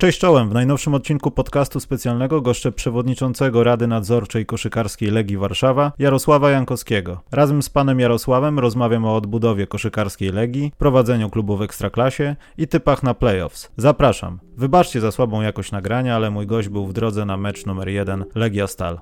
Cześć 0.00 0.18
czołem, 0.18 0.48
w 0.48 0.54
najnowszym 0.54 0.94
odcinku 0.94 1.30
podcastu 1.30 1.80
specjalnego 1.80 2.40
goszczę 2.40 2.72
przewodniczącego 2.72 3.64
Rady 3.64 3.86
Nadzorczej 3.86 4.46
Koszykarskiej 4.46 5.10
Legii 5.10 5.36
Warszawa, 5.36 5.92
Jarosława 5.98 6.50
Jankowskiego. 6.50 7.20
Razem 7.32 7.62
z 7.62 7.68
panem 7.68 8.00
Jarosławem 8.00 8.58
rozmawiam 8.58 9.04
o 9.04 9.16
odbudowie 9.16 9.66
koszykarskiej 9.66 10.30
Legii, 10.30 10.72
prowadzeniu 10.78 11.30
klubu 11.30 11.56
w 11.56 11.62
Ekstraklasie 11.62 12.36
i 12.58 12.68
typach 12.68 13.02
na 13.02 13.14
playoffs. 13.14 13.70
Zapraszam. 13.76 14.38
Wybaczcie 14.56 15.00
za 15.00 15.12
słabą 15.12 15.42
jakość 15.42 15.72
nagrania, 15.72 16.16
ale 16.16 16.30
mój 16.30 16.46
gość 16.46 16.68
był 16.68 16.86
w 16.86 16.92
drodze 16.92 17.24
na 17.24 17.36
mecz 17.36 17.66
numer 17.66 17.88
1 17.88 18.24
Legia 18.34 18.66
Stal. 18.66 18.98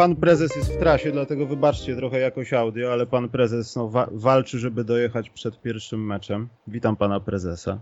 Pan 0.00 0.16
prezes 0.16 0.56
jest 0.56 0.72
w 0.72 0.78
trasie, 0.78 1.12
dlatego 1.12 1.46
wybaczcie 1.46 1.96
trochę 1.96 2.18
jakoś 2.18 2.52
audio, 2.52 2.92
ale 2.92 3.06
pan 3.06 3.28
prezes 3.28 3.76
no, 3.76 3.88
wa 3.88 4.08
walczy, 4.12 4.58
żeby 4.58 4.84
dojechać 4.84 5.30
przed 5.30 5.62
pierwszym 5.62 6.06
meczem. 6.06 6.48
Witam 6.66 6.96
pana 6.96 7.20
prezesa. 7.20 7.78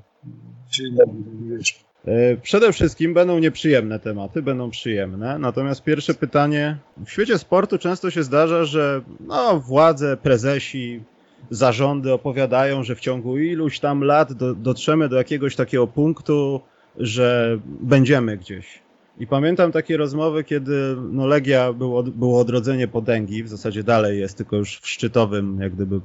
Dzień 0.71 0.97
dobry. 0.97 1.59
E, 2.05 2.37
przede 2.37 2.73
wszystkim 2.73 3.15
będą 3.15 3.39
nieprzyjemne 3.39 4.01
tematy, 4.01 4.43
będą 4.43 4.71
przyjemne. 4.71 5.39
Natomiast 5.39 5.85
pierwsze 5.85 6.15
pytanie. 6.15 6.77
W 7.07 7.11
świecie 7.11 7.39
sportu 7.39 7.79
często 7.79 8.11
się 8.11 8.23
zdarza, 8.23 8.65
że 8.65 9.01
no, 9.21 9.61
władze, 9.61 10.17
prezesi, 10.17 11.03
zarządy 11.51 12.13
opowiadają, 12.13 12.83
że 12.83 12.95
w 12.95 13.01
ciągu 13.01 13.39
iluś 13.39 13.81
tam 13.81 14.05
lat 14.05 14.33
do, 14.33 14.55
dotrzemy 14.55 15.09
do 15.09 15.17
jakiegoś 15.17 15.57
takiego 15.57 15.87
punktu, 15.87 16.61
że 16.97 17.59
będziemy 17.67 18.37
gdzieś. 18.37 18.88
I 19.21 19.27
pamiętam 19.27 19.73
takie 19.73 19.97
rozmowy, 19.97 20.45
kiedy 20.45 20.97
no, 21.11 21.27
Legia 21.27 21.73
było, 21.73 22.03
było 22.03 22.41
odrodzenie 22.41 22.89
potęgi, 22.89 23.43
w 23.43 23.49
zasadzie 23.49 23.83
dalej 23.83 24.21
jest, 24.21 24.37
tylko 24.37 24.57
już 24.57 24.79
w 24.81 24.89
szczytowym 24.89 25.59
jak 25.61 25.75
gdyby 25.75 26.01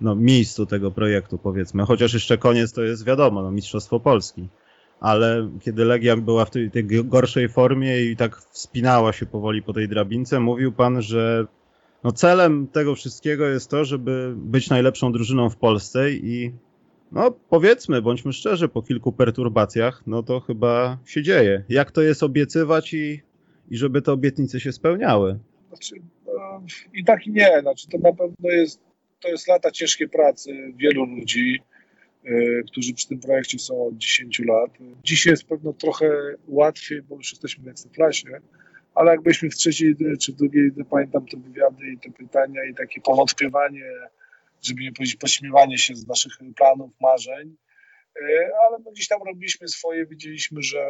no, 0.00 0.14
miejscu 0.14 0.66
tego 0.66 0.90
projektu 0.90 1.38
powiedzmy, 1.38 1.84
chociaż 1.84 2.14
jeszcze 2.14 2.38
koniec 2.38 2.72
to 2.72 2.82
jest 2.82 3.04
wiadomo, 3.04 3.42
no, 3.42 3.50
Mistrzostwo 3.50 4.00
Polski. 4.00 4.48
Ale 5.00 5.50
kiedy 5.60 5.84
Legia 5.84 6.16
była 6.16 6.44
w 6.44 6.50
tej, 6.50 6.70
tej 6.70 6.84
gorszej 6.84 7.48
formie 7.48 8.04
i 8.04 8.16
tak 8.16 8.36
wspinała 8.36 9.12
się 9.12 9.26
powoli 9.26 9.62
po 9.62 9.72
tej 9.72 9.88
drabince, 9.88 10.40
mówił 10.40 10.72
pan, 10.72 11.02
że 11.02 11.46
no 12.04 12.12
celem 12.12 12.66
tego 12.66 12.94
wszystkiego 12.94 13.46
jest 13.46 13.70
to, 13.70 13.84
żeby 13.84 14.34
być 14.36 14.70
najlepszą 14.70 15.12
drużyną 15.12 15.50
w 15.50 15.56
Polsce 15.56 16.10
i 16.10 16.52
no 17.12 17.30
powiedzmy, 17.30 18.02
bądźmy 18.02 18.32
szczerzy, 18.32 18.68
po 18.68 18.82
kilku 18.82 19.12
perturbacjach, 19.12 20.02
no 20.06 20.22
to 20.22 20.40
chyba 20.40 20.98
się 21.06 21.22
dzieje. 21.22 21.64
Jak 21.68 21.90
to 21.90 22.02
jest 22.02 22.22
obiecywać 22.22 22.94
i, 22.94 23.22
i 23.70 23.76
żeby 23.76 24.02
te 24.02 24.12
obietnice 24.12 24.60
się 24.60 24.72
spełniały? 24.72 25.38
Znaczy, 25.68 25.94
no, 26.26 26.62
I 26.94 27.04
tak 27.04 27.26
i 27.26 27.30
nie. 27.30 27.60
Znaczy, 27.60 27.88
to 27.88 27.98
na 27.98 28.12
pewno 28.12 28.50
jest, 28.50 28.80
to 29.20 29.28
jest 29.28 29.48
lata 29.48 29.70
ciężkiej 29.70 30.08
pracy 30.08 30.72
wielu 30.76 31.04
ludzi, 31.04 31.62
yy, 32.24 32.62
którzy 32.66 32.94
przy 32.94 33.08
tym 33.08 33.20
projekcie 33.20 33.58
są 33.58 33.86
od 33.86 33.96
10 33.96 34.38
lat. 34.38 34.70
Dzisiaj 35.04 35.30
jest 35.30 35.44
pewno 35.44 35.72
trochę 35.72 36.34
łatwiej, 36.48 37.02
bo 37.02 37.16
już 37.16 37.32
jesteśmy 37.32 37.64
w 37.64 37.68
Ekstraklasie, 37.68 38.40
ale 38.94 39.10
jakbyśmy 39.10 39.50
w 39.50 39.54
trzeciej 39.54 39.96
czy 40.20 40.32
w 40.32 40.36
drugiej, 40.36 40.70
pamiętam 40.90 41.26
te 41.26 41.36
wywiady 41.36 41.86
i 41.92 41.98
te 41.98 42.10
pytania 42.10 42.64
i 42.64 42.74
takie 42.74 43.00
powątpiewanie 43.00 43.84
żeby 44.62 44.82
nie 44.82 44.92
powiedzieć 44.92 45.16
pośmiewanie 45.16 45.78
się 45.78 45.96
z 45.96 46.06
naszych 46.06 46.32
planów, 46.56 46.90
marzeń, 47.00 47.56
e, 48.22 48.50
ale 48.66 48.78
my 48.78 48.92
gdzieś 48.92 49.08
tam 49.08 49.20
robiliśmy 49.26 49.68
swoje, 49.68 50.06
widzieliśmy, 50.06 50.62
że, 50.62 50.86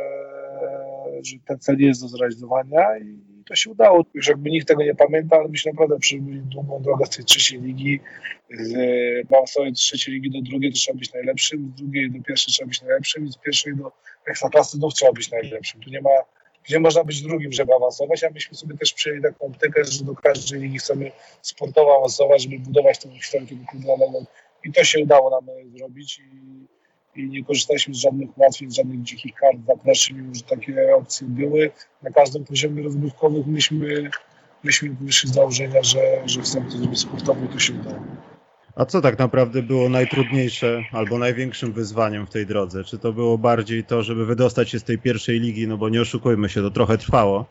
że 1.22 1.37
ten 1.47 1.59
cel 1.59 1.81
jest 1.81 2.00
do 2.00 2.09
zrealizowania 2.09 2.99
i 2.99 3.19
to 3.49 3.55
się 3.55 3.71
udało. 3.71 4.05
Już 4.15 4.28
jakby 4.28 4.50
nikt 4.50 4.69
tego 4.69 4.82
nie 4.82 4.94
pamięta, 4.94 5.37
ale 5.37 5.49
myśmy 5.49 5.72
naprawdę 5.72 5.99
przebyli 5.99 6.41
długą 6.41 6.82
drogę 6.82 7.06
z 7.06 7.10
tej 7.10 7.25
trzeciej 7.25 7.60
ligi. 7.60 8.00
Mam 9.31 9.47
sobie 9.47 9.71
z 9.71 9.78
trzeciej 9.78 10.15
ligi 10.15 10.31
do 10.31 10.50
drugiej 10.50 10.72
to 10.72 10.78
trzeba 10.78 10.99
być 10.99 11.12
najlepszym, 11.12 11.72
z 11.76 11.81
drugiej 11.81 12.10
do 12.10 12.22
pierwszej 12.22 12.55
trzeba 12.55 12.69
być 12.69 12.82
najlepszym 12.82 13.26
i 13.26 13.32
z 13.32 13.38
pierwszej 13.38 13.76
do 13.76 13.93
ekstraklasy 14.26 14.76
znów 14.76 14.94
trzeba 14.94 15.12
być 15.12 15.31
najlepszym. 15.31 15.81
Tu 15.81 15.91
nie 15.91 16.00
ma 16.00 16.10
gdzie 16.66 16.81
można 16.81 17.04
być 17.04 17.22
drugim, 17.22 17.53
żeby 17.53 17.75
awansować, 17.75 18.25
a 18.25 18.31
myśmy 18.31 18.56
sobie 18.56 18.77
też 18.77 18.93
przyjęli 18.93 19.22
taką 19.22 19.47
optykę, 19.47 19.84
że 19.84 20.04
do 20.04 20.15
każdej 20.15 20.60
ligi 20.60 20.78
chcemy 20.78 21.12
sportowo 21.43 21.97
awansować, 21.97 22.43
żeby 22.43 22.59
budować 22.59 22.99
tą 22.99 23.10
historię 23.10 23.47
klubu 23.71 24.27
i 24.65 24.72
to 24.72 24.84
się 24.84 25.03
udało 25.03 25.31
nam 25.31 25.47
zrobić 25.76 26.19
i, 26.19 27.21
i 27.21 27.28
nie 27.28 27.44
korzystaliśmy 27.44 27.94
z 27.94 27.97
żadnych 27.97 28.38
ułatwień, 28.38 28.71
z 28.71 28.75
żadnych 28.75 29.03
dzikich 29.03 29.34
kart 29.34 29.59
zapleczy, 29.66 30.15
mimo 30.15 30.34
że 30.34 30.43
takie 30.43 30.97
opcje 30.97 31.26
były. 31.26 31.71
Na 32.03 32.10
każdym 32.10 32.44
poziomie 32.44 32.82
rozgrywkowym 32.82 33.44
myśmy, 33.47 34.10
myśmy 34.65 34.97
wyszli 35.00 35.28
z 35.31 35.34
założenia, 35.34 35.82
że, 35.82 36.28
że 36.28 36.41
chcemy 36.41 36.71
to 36.71 36.78
zrobić 36.78 37.00
sportowo 37.00 37.44
i 37.44 37.49
to 37.49 37.59
się 37.59 37.72
udało. 37.72 38.00
A 38.76 38.84
co 38.84 39.00
tak 39.00 39.19
naprawdę 39.19 39.62
było 39.62 39.88
najtrudniejsze 39.88 40.84
albo 40.92 41.19
największym 41.19 41.72
wyzwaniem 41.72 42.26
w 42.26 42.31
tej 42.31 42.47
drodze? 42.47 42.84
Czy 42.84 42.98
to 42.98 43.12
było 43.12 43.38
bardziej 43.38 43.84
to, 43.84 44.03
żeby 44.03 44.26
wydostać 44.26 44.70
się 44.70 44.78
z 44.78 44.84
tej 44.84 44.98
pierwszej 44.98 45.41
ligi, 45.41 45.69
no 45.69 45.76
bo 45.76 45.88
nie 45.88 46.00
oszukujmy 46.00 46.48
się, 46.48 46.62
to 46.62 46.70
trochę 46.70 46.98
trwało, 46.98 47.47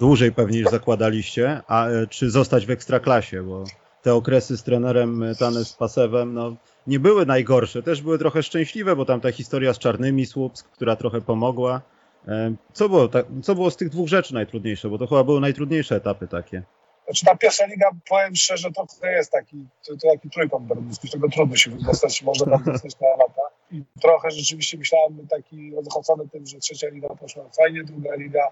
dłużej 0.00 0.32
pewnie 0.32 0.58
niż 0.58 0.70
zakładaliście, 0.70 1.60
a 1.68 1.88
e, 1.88 2.06
czy 2.06 2.30
zostać 2.30 2.66
w 2.66 2.70
ekstraklasie, 2.70 3.42
bo 3.42 3.64
te 4.02 4.14
okresy 4.14 4.56
z 4.56 4.62
trenerem 4.62 5.24
Tanes 5.38 5.72
Pasewem, 5.72 6.34
no 6.34 6.56
nie 6.86 7.00
były 7.00 7.26
najgorsze, 7.26 7.82
też 7.82 8.02
były 8.02 8.18
trochę 8.18 8.42
szczęśliwe, 8.42 8.96
bo 8.96 9.04
tam 9.04 9.20
ta 9.20 9.32
historia 9.32 9.74
z 9.74 9.78
Czarnymi 9.78 10.26
Słupsk, 10.26 10.70
która 10.70 10.96
trochę 10.96 11.20
pomogła. 11.20 11.80
E, 12.28 12.54
co 12.72 12.88
było, 12.88 13.08
co 13.42 13.54
było 13.54 13.70
z 13.70 13.76
tych 13.76 13.88
dwóch 13.88 14.08
rzeczy 14.08 14.34
najtrudniejsze? 14.34 14.88
Bo 14.88 14.98
to 14.98 15.06
chyba 15.06 15.24
były 15.24 15.40
najtrudniejsze 15.40 15.96
etapy 15.96 16.28
takie. 16.28 16.62
Znaczy 17.06 17.24
ta 17.24 17.36
pierwsza 17.36 17.66
liga, 17.66 17.90
powiem 18.08 18.36
szczerze, 18.36 18.72
to, 18.72 18.86
jest 19.06 19.32
taki, 19.32 19.66
to, 19.86 19.96
to 19.96 20.08
taki 20.12 20.30
trójkąt 20.30 20.66
bermudzki, 20.66 21.08
z 21.08 21.10
tego 21.10 21.28
trudno 21.28 21.56
się 21.56 21.70
wydostać, 21.70 22.22
można 22.22 22.46
tam 22.46 22.64
dostać 22.64 23.00
na 23.00 23.08
lata. 23.08 23.42
I 23.70 23.82
trochę 24.00 24.30
rzeczywiście 24.30 24.78
myślałem 24.78 25.28
taki 25.28 25.74
rozchocony 25.74 26.28
tym, 26.28 26.46
że 26.46 26.58
trzecia 26.58 26.88
liga 26.88 27.08
poszła 27.08 27.44
fajnie, 27.56 27.84
druga 27.84 28.14
liga 28.14 28.48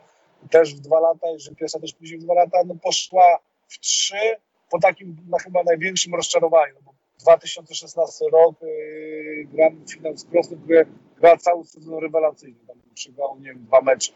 też 0.50 0.74
w 0.74 0.80
dwa 0.80 1.00
lata 1.00 1.26
i 1.36 1.40
że 1.40 1.54
pierwsza 1.54 1.80
też 1.80 1.92
później 1.92 2.18
w 2.18 2.24
dwa 2.24 2.34
lata, 2.34 2.58
no 2.66 2.74
poszła 2.82 3.38
w 3.68 3.78
trzy 3.78 4.36
po 4.70 4.78
takim 4.78 5.16
na 5.28 5.38
chyba 5.38 5.62
największym 5.62 6.14
rozczarowaniu, 6.14 6.74
bo 6.84 6.94
2016 7.20 8.24
rok 8.32 8.54
yy, 8.62 9.46
gram 9.52 9.86
finał 9.90 10.16
z 10.16 10.24
Krosnem, 10.24 10.60
który 10.60 10.86
gra 11.16 11.36
cały 11.36 11.64
sezon 11.64 11.98
rewelacyjny, 11.98 12.66
tam 12.66 12.76
przegrał, 12.94 13.38
nie 13.38 13.48
wiem, 13.48 13.64
dwa 13.64 13.80
mecze 13.80 14.12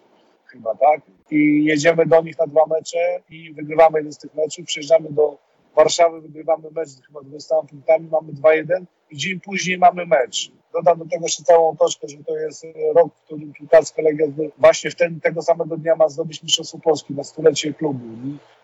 chyba, 0.49 0.75
tak? 0.75 1.01
I 1.31 1.65
jedziemy 1.65 2.07
do 2.07 2.23
nich 2.23 2.39
na 2.39 2.47
dwa 2.47 2.67
mecze 2.67 3.21
i 3.31 3.53
wygrywamy 3.53 3.99
jeden 3.99 4.13
z 4.13 4.19
tych 4.19 4.35
meczów, 4.35 4.67
przyjeżdżamy 4.67 5.13
do 5.13 5.39
Warszawy, 5.77 6.21
wygrywamy 6.21 6.71
mecz 6.71 6.89
chyba 7.07 7.21
20 7.21 7.55
punktami, 7.71 8.09
mamy 8.11 8.33
2-1 8.33 8.85
i 9.11 9.17
dzień 9.17 9.41
później 9.41 9.79
mamy 9.79 10.07
mecz. 10.07 10.53
Dodam 10.73 10.99
do 10.99 11.05
tego 11.05 11.25
jeszcze 11.25 11.43
całą 11.43 11.71
otoczkę, 11.71 12.09
że 12.09 12.17
to 12.25 12.37
jest 12.37 12.67
rok, 12.95 13.15
w 13.15 13.25
którym 13.25 13.53
piłkarska 13.53 14.03
Legia 14.03 14.27
właśnie 14.59 14.91
w 14.91 14.95
ten, 14.95 15.21
tego 15.21 15.43
samego 15.43 15.77
dnia 15.77 15.97
ma 15.97 16.09
zdobyć 16.09 16.43
Mistrzostwo 16.43 16.79
Polski 16.79 17.15
na 17.15 17.25
stulecie 17.25 17.75
klubu. 17.75 18.05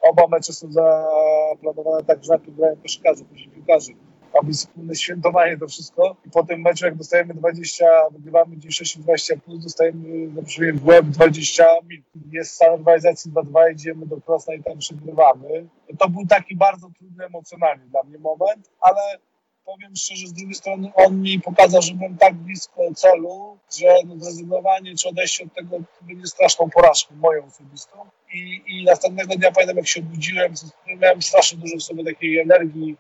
Oba 0.01 0.27
mecze 0.29 0.53
są 0.53 0.73
zaplanowane 0.73 2.05
tak, 2.05 2.25
że 2.25 2.29
najpierw 2.31 2.57
grają 2.57 2.77
koszykarze, 2.83 3.25
później 3.25 3.49
piłkarze 3.49 3.93
ma 4.35 4.43
być 4.43 4.57
wspólne 4.57 4.95
świętowanie 4.95 5.59
to 5.59 5.69
wszystko. 5.69 6.17
I 6.27 6.31
po 6.31 6.45
tym 6.45 6.61
meczu, 6.61 6.85
jak 6.85 6.97
dostajemy 6.97 7.35
20, 7.35 7.85
wygrywamy 8.11 8.57
96 8.57 8.99
20 8.99 9.37
plus, 9.37 9.65
dostajemy 9.65 10.29
na 10.29 10.43
przykład 10.43 10.77
w 10.77 10.87
łeb 10.87 11.07
20 11.07 11.65
minut. 11.89 12.07
Jest 12.33 12.55
stan 12.55 12.77
rywalizacji 12.77 13.33
2-2, 13.33 13.73
idziemy 13.73 14.07
do 14.07 14.21
Krosna 14.21 14.55
i 14.55 14.63
tam 14.63 14.79
przegrywamy. 14.79 15.67
To 15.99 16.09
był 16.09 16.27
taki 16.27 16.57
bardzo 16.57 16.89
trudny 16.99 17.25
emocjonalnie 17.25 17.85
dla 17.85 18.03
mnie 18.03 18.19
moment, 18.19 18.71
ale 18.81 19.19
powiem 19.65 19.97
szczerze, 19.97 20.27
z 20.27 20.33
drugiej 20.33 20.55
strony 20.55 20.93
on 20.95 21.21
mi 21.21 21.41
pokazał, 21.41 21.83
że 21.83 21.95
byłem 21.95 22.17
tak 22.17 22.35
blisko 22.35 22.83
celu, 22.95 23.59
że 23.79 23.87
no, 24.07 24.15
zrezygnowanie 24.19 24.97
czy 24.97 25.09
odejście 25.09 25.45
od 25.45 25.55
tego 25.55 25.79
będzie 26.03 26.27
straszną 26.27 26.71
porażką, 26.71 27.15
moją 27.15 27.45
osobistą. 27.45 27.99
I, 28.35 28.63
I 28.67 28.85
następnego 28.85 29.37
dnia 29.37 29.53
pamiętam, 29.53 29.77
jak 29.77 29.87
się 29.87 30.01
obudziłem, 30.01 30.55
miałem 31.01 31.23
strasznie 31.23 31.59
dużo 31.59 31.77
w 31.77 31.83
sobie 31.83 32.05
takiej 32.05 32.39
energii, 32.39 32.97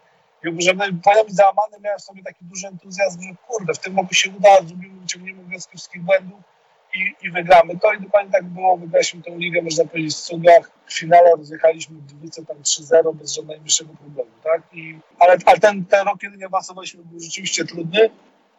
i 0.50 0.62
że 0.62 0.74
pamiętam 0.74 1.26
załamany, 1.28 1.76
miałem 1.80 1.98
w 1.98 2.02
sobie 2.02 2.22
taki 2.22 2.44
duży 2.44 2.68
entuzjazm, 2.68 3.22
że 3.22 3.28
kurde, 3.46 3.74
w 3.74 3.78
tym 3.78 3.96
roku 3.96 4.14
się 4.14 4.30
uda, 4.38 4.62
zrobimy, 4.66 5.00
wyciągniemy 5.00 5.42
wnioski 5.42 5.78
wszystkich 5.78 6.02
błędów 6.02 6.40
i, 6.94 7.26
i 7.26 7.30
wygramy 7.30 7.78
to. 7.78 7.92
I 7.92 8.00
dokładnie 8.00 8.32
tak 8.32 8.44
było, 8.44 8.76
wygraliśmy 8.76 9.22
tę 9.22 9.30
ligę, 9.30 9.62
można 9.62 9.84
powiedzieć, 9.84 10.14
w 10.14 10.20
cudach. 10.20 10.70
W 10.86 10.98
finale 10.98 11.30
rozjechaliśmy 11.36 11.96
w 11.96 12.06
Gliwice 12.06 12.44
tam 12.44 12.56
3-0 12.56 13.14
bez 13.14 13.32
żadnego 13.32 13.52
najmniejszego 13.52 13.94
problemu, 13.94 14.30
tak? 14.44 14.62
I, 14.72 14.98
ale 15.18 15.36
ale 15.46 15.58
ten, 15.58 15.84
ten 15.84 16.06
rok, 16.06 16.20
kiedy 16.20 16.36
nie 16.36 16.46
awansowaliśmy, 16.46 17.04
był 17.04 17.20
rzeczywiście 17.20 17.64
trudny, 17.64 18.10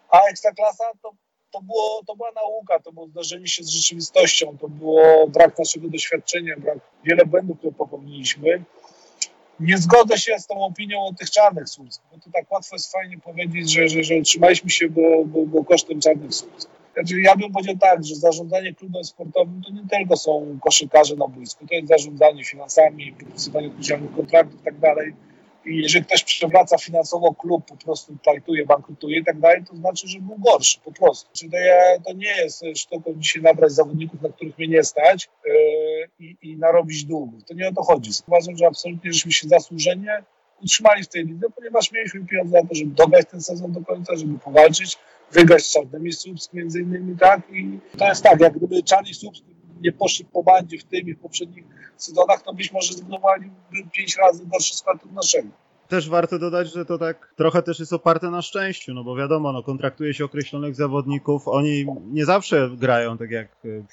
a 0.10 0.20
Ekstraklasa 0.20 0.84
to, 1.02 1.12
to, 1.52 1.62
było, 1.62 2.02
to 2.08 2.16
była 2.16 2.32
nauka, 2.32 2.80
to 2.80 2.92
było 2.92 3.08
zdarzenie 3.08 3.48
się 3.48 3.64
z 3.64 3.70
rzeczywistością, 3.70 4.58
to 4.58 4.68
było 4.68 5.28
brak 5.28 5.60
naszego 5.60 5.90
doświadczenia, 5.90 6.56
brak 6.58 6.78
wiele 7.04 7.26
błędów, 7.26 7.58
które 7.58 7.74
popełniliśmy. 7.74 8.64
Nie 9.60 9.78
zgodzę 9.78 10.18
się 10.18 10.40
z 10.40 10.48
tą 10.48 10.66
opinią 10.66 11.06
o 11.06 11.14
tych 11.14 11.32
czarnych 11.32 11.70
Słupsk, 11.70 12.02
bo 12.12 12.20
to 12.20 12.30
tak 12.34 12.52
łatwo 12.52 12.76
jest 12.76 12.92
fajnie 12.92 13.18
powiedzieć, 13.18 13.72
że, 13.72 13.90
że, 13.90 14.04
że 14.04 14.16
utrzymaliśmy 14.16 14.70
się, 14.70 14.90
bo, 14.90 15.26
bo, 15.26 15.46
bo 15.46 15.64
kosztem 15.64 16.02
czarnych 16.02 16.34
Słupsk. 16.34 16.70
Znaczy, 16.94 17.22
ja 17.22 17.36
bym 17.36 17.52
powiedział 17.52 17.78
tak, 17.78 18.06
że 18.06 18.16
zarządzanie 18.16 18.74
klubem 18.74 19.04
sportowym 19.04 19.62
to 19.66 19.72
nie 19.72 19.88
tylko 19.90 20.18
są 20.18 20.60
koszykarze 20.62 21.16
na 21.16 21.28
boisku, 21.28 21.68
to 21.68 21.76
jest 21.76 21.88
zarządzanie 21.88 22.44
finansami, 22.44 23.14
podpisywanie 23.14 23.68
odpowiedzialnych 23.68 24.16
kontraktów 24.16 24.62
i 24.62 24.64
tak 24.64 24.80
dalej. 24.80 25.14
I 25.66 25.78
jeżeli 25.78 26.06
ktoś 26.06 26.24
przewraca 26.24 26.78
finansowo 26.78 27.34
klub, 27.34 27.66
po 27.66 27.78
prostu 27.78 28.18
plajtuje, 28.24 28.66
bankrutuje 28.66 29.20
i 29.20 29.26
tak 29.26 29.40
dalej, 29.40 29.64
to 29.70 29.76
znaczy, 29.76 30.08
że 30.08 30.20
był 30.20 30.38
gorszy 30.38 30.80
po 30.86 30.92
prostu. 30.92 31.30
Czyli 31.34 31.52
to, 31.52 31.58
ja, 31.58 32.00
to 32.06 32.14
nie 32.14 32.36
jest 32.42 32.64
sztuką 32.76 33.14
dzisiaj 33.18 33.42
nabrać 33.42 33.72
zawodników, 33.72 34.22
na 34.22 34.30
których 34.30 34.58
mnie 34.58 34.68
nie 34.68 34.84
stać 34.84 35.30
yy, 35.46 35.54
i, 36.20 36.38
i 36.42 36.58
narobić 36.58 37.06
długów. 37.06 37.44
To 37.44 37.54
nie 37.54 37.68
o 37.68 37.74
to 37.74 37.84
chodzi. 37.84 38.12
Uważam, 38.28 38.58
że 38.58 38.68
absolutnie 38.68 39.14
żeśmy 39.14 39.32
się 39.32 39.48
zasłużenie 39.48 40.24
utrzymali 40.62 41.04
w 41.04 41.08
tej 41.08 41.26
lidze, 41.26 41.48
ponieważ 41.56 41.92
mieliśmy 41.92 42.26
pieniądze 42.26 42.62
na 42.62 42.68
to, 42.68 42.76
żeby 42.76 42.96
dograć 42.96 43.26
ten 43.32 43.42
sezon 43.42 43.72
do 43.72 43.82
końca, 43.82 44.16
żeby 44.16 44.40
powalczyć, 44.40 44.98
wygrać 45.32 45.66
z 45.66 45.74
Czarnymi 45.74 46.14
Słupsk 46.14 46.54
między 46.54 46.80
innymi, 46.80 47.18
tak? 47.18 47.42
I 47.52 47.80
to 47.98 48.08
jest 48.08 48.24
tak, 48.24 48.40
jak 48.42 48.58
gdyby 48.58 48.84
Czarni 48.84 49.14
Słupsk 49.14 49.44
nie 49.82 49.92
poszli 49.92 50.26
po 50.26 50.44
bandzie 50.44 50.78
w 50.78 50.84
tym 50.84 51.08
i 51.08 51.14
w 51.14 51.20
poprzednich 51.20 51.64
sezonach, 51.98 52.42
to 52.42 52.54
być 52.54 52.72
może 52.72 52.94
zbudowali 52.94 53.52
pięć 53.92 54.18
razy 54.18 54.46
gorszy 54.46 54.76
skład 54.76 55.04
od 55.04 55.12
naszego. 55.12 55.50
Też 55.88 56.10
warto 56.10 56.40
dodać, 56.40 56.74
że 56.74 56.86
to 56.86 56.98
tak 56.98 57.34
trochę 57.36 57.62
też 57.62 57.80
jest 57.80 57.94
oparte 57.94 58.30
na 58.30 58.42
szczęściu, 58.42 58.94
no 58.94 59.04
bo 59.04 59.16
wiadomo, 59.16 59.52
no 59.52 59.64
kontraktuje 59.64 60.14
się 60.14 60.26
określonych 60.26 60.76
zawodników, 60.76 61.48
oni 61.48 61.86
nie 62.12 62.26
zawsze 62.26 62.70
grają 62.78 63.18
tak 63.18 63.32
jak 63.32 63.48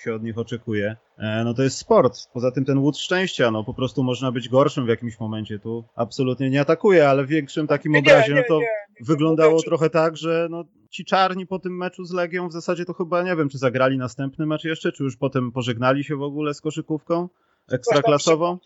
się 0.04 0.14
od 0.14 0.22
nich 0.22 0.38
oczekuje. 0.38 0.96
E, 1.18 1.44
no 1.44 1.54
to 1.54 1.62
jest 1.62 1.78
sport. 1.78 2.28
Poza 2.32 2.50
tym 2.50 2.64
ten 2.64 2.78
łód 2.78 2.98
szczęścia, 2.98 3.50
no 3.50 3.64
po 3.64 3.74
prostu 3.74 4.02
można 4.02 4.32
być 4.32 4.48
gorszym 4.48 4.86
w 4.86 4.88
jakimś 4.88 5.20
momencie. 5.20 5.58
Tu 5.58 5.84
absolutnie 5.94 6.50
nie 6.50 6.60
atakuje, 6.60 7.08
ale 7.08 7.24
w 7.24 7.28
większym 7.28 7.66
takim 7.66 7.96
obrazie, 7.96 8.34
no 8.34 8.42
to 8.48 8.60
wyglądało 9.00 9.62
trochę 9.62 9.90
tak, 9.90 10.16
że 10.16 10.48
no 10.50 10.64
ci 10.92 11.04
czarni 11.04 11.46
po 11.46 11.58
tym 11.58 11.76
meczu 11.76 12.04
z 12.04 12.12
Legią 12.12 12.48
w 12.48 12.52
zasadzie 12.52 12.84
to 12.84 12.94
chyba 12.94 13.22
nie 13.22 13.36
wiem, 13.36 13.48
czy 13.48 13.58
zagrali 13.58 13.98
następny 13.98 14.46
mecz 14.46 14.64
jeszcze, 14.64 14.92
czy 14.92 15.04
już 15.04 15.16
potem 15.16 15.52
pożegnali 15.52 16.04
się 16.04 16.16
w 16.16 16.22
ogóle 16.22 16.54
z 16.54 16.60
koszykówką 16.60 17.28
ekstraklasową. 17.68 18.58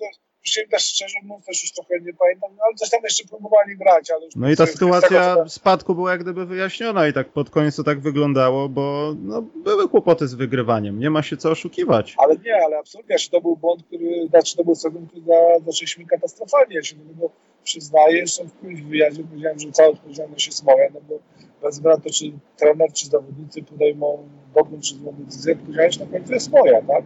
Też 0.71 0.85
szczerze 0.85 1.19
mówiąc, 1.23 1.47
też 1.47 1.63
już 1.63 1.73
trochę 1.73 2.01
nie 2.01 2.15
pamiętam, 2.15 2.51
no, 2.57 2.63
ale 2.67 2.75
coś 2.75 2.91
tam 2.91 3.01
jeszcze 3.05 3.29
próbowali 3.29 3.77
grać. 3.77 4.11
Ale 4.11 4.27
no 4.37 4.51
i 4.51 4.57
ta 4.57 4.67
sytuacja 4.67 5.35
tego, 5.35 5.49
spadku 5.49 5.95
była 5.95 6.11
jak 6.11 6.23
gdyby 6.23 6.47
wyjaśniona 6.47 7.09
i 7.09 7.13
tak 7.13 7.29
pod 7.29 7.51
koniec 7.51 7.77
to 7.77 7.85
tak 7.85 8.01
wyglądało, 8.01 8.69
bo 8.69 9.15
no, 9.23 9.43
były 9.43 9.89
kłopoty 9.89 10.29
z 10.29 10.35
wygrywaniem, 10.35 11.01
nie 11.01 11.11
ma 11.11 11.23
się 11.23 11.37
co 11.37 11.51
oszukiwać. 11.51 12.15
Ale 12.19 12.37
nie, 12.37 12.65
ale 12.65 12.79
absolutnie, 12.79 13.17
to 13.31 13.41
był 13.41 13.57
błąd, 13.57 13.83
który, 13.83 14.29
znaczy 14.29 14.57
to 14.57 14.65
był 14.65 14.75
sezon, 14.75 15.07
który 15.07 15.25
zaczęliśmy 15.67 16.07
katastrofalnie, 16.07 16.77
ja 16.77 16.83
się 16.83 16.97
do 16.97 17.15
tego 17.15 17.31
przyznaję, 17.65 18.19
jeszcze 18.19 18.45
w 18.45 18.53
którymś 18.53 18.83
wywiadzie 18.83 19.25
powiedziałem, 19.25 19.59
że 19.59 19.73
cała 19.73 19.89
odpowiedzialność 19.89 20.47
jest 20.47 20.65
moja, 20.65 20.89
no 20.95 21.01
bo 21.09 21.19
bez 21.63 21.75
względu 21.75 22.11
czy 22.11 22.33
trener, 22.57 22.93
czy 22.93 23.07
zawodnicy 23.07 23.63
podejmą 23.63 24.29
dobrą 24.55 24.81
czy 24.81 24.95
złą 24.95 25.13
decyzję, 25.19 25.53
odpowiedzialność 25.53 25.99
na 25.99 26.07
końcu 26.07 26.33
jest 26.33 26.51
moja, 26.51 26.83
tak? 26.83 27.05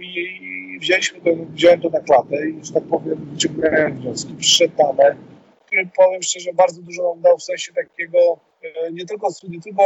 I, 0.00 0.06
i, 0.06 0.61
i 0.72 0.78
wzięliśmy 0.78 1.20
to, 1.20 1.30
wziąłem 1.54 1.80
to 1.80 1.90
na 1.90 2.00
klatę 2.00 2.48
i, 2.48 2.64
że 2.64 2.72
tak 2.72 2.82
powiem, 2.82 3.28
wyciągnąłem 3.32 4.00
wnioski, 4.00 4.34
przyszedł 4.38 4.76
Tane, 4.76 5.16
który 5.66 5.88
powiem 5.96 6.22
szczerze, 6.22 6.52
bardzo 6.52 6.82
dużo 6.82 7.02
nam 7.02 7.22
dał 7.22 7.38
w 7.38 7.42
sensie 7.42 7.72
takiego, 7.72 8.18
e, 8.62 8.92
nie 8.92 9.06
tylko, 9.06 9.28
nie 9.48 9.60
tylko 9.60 9.82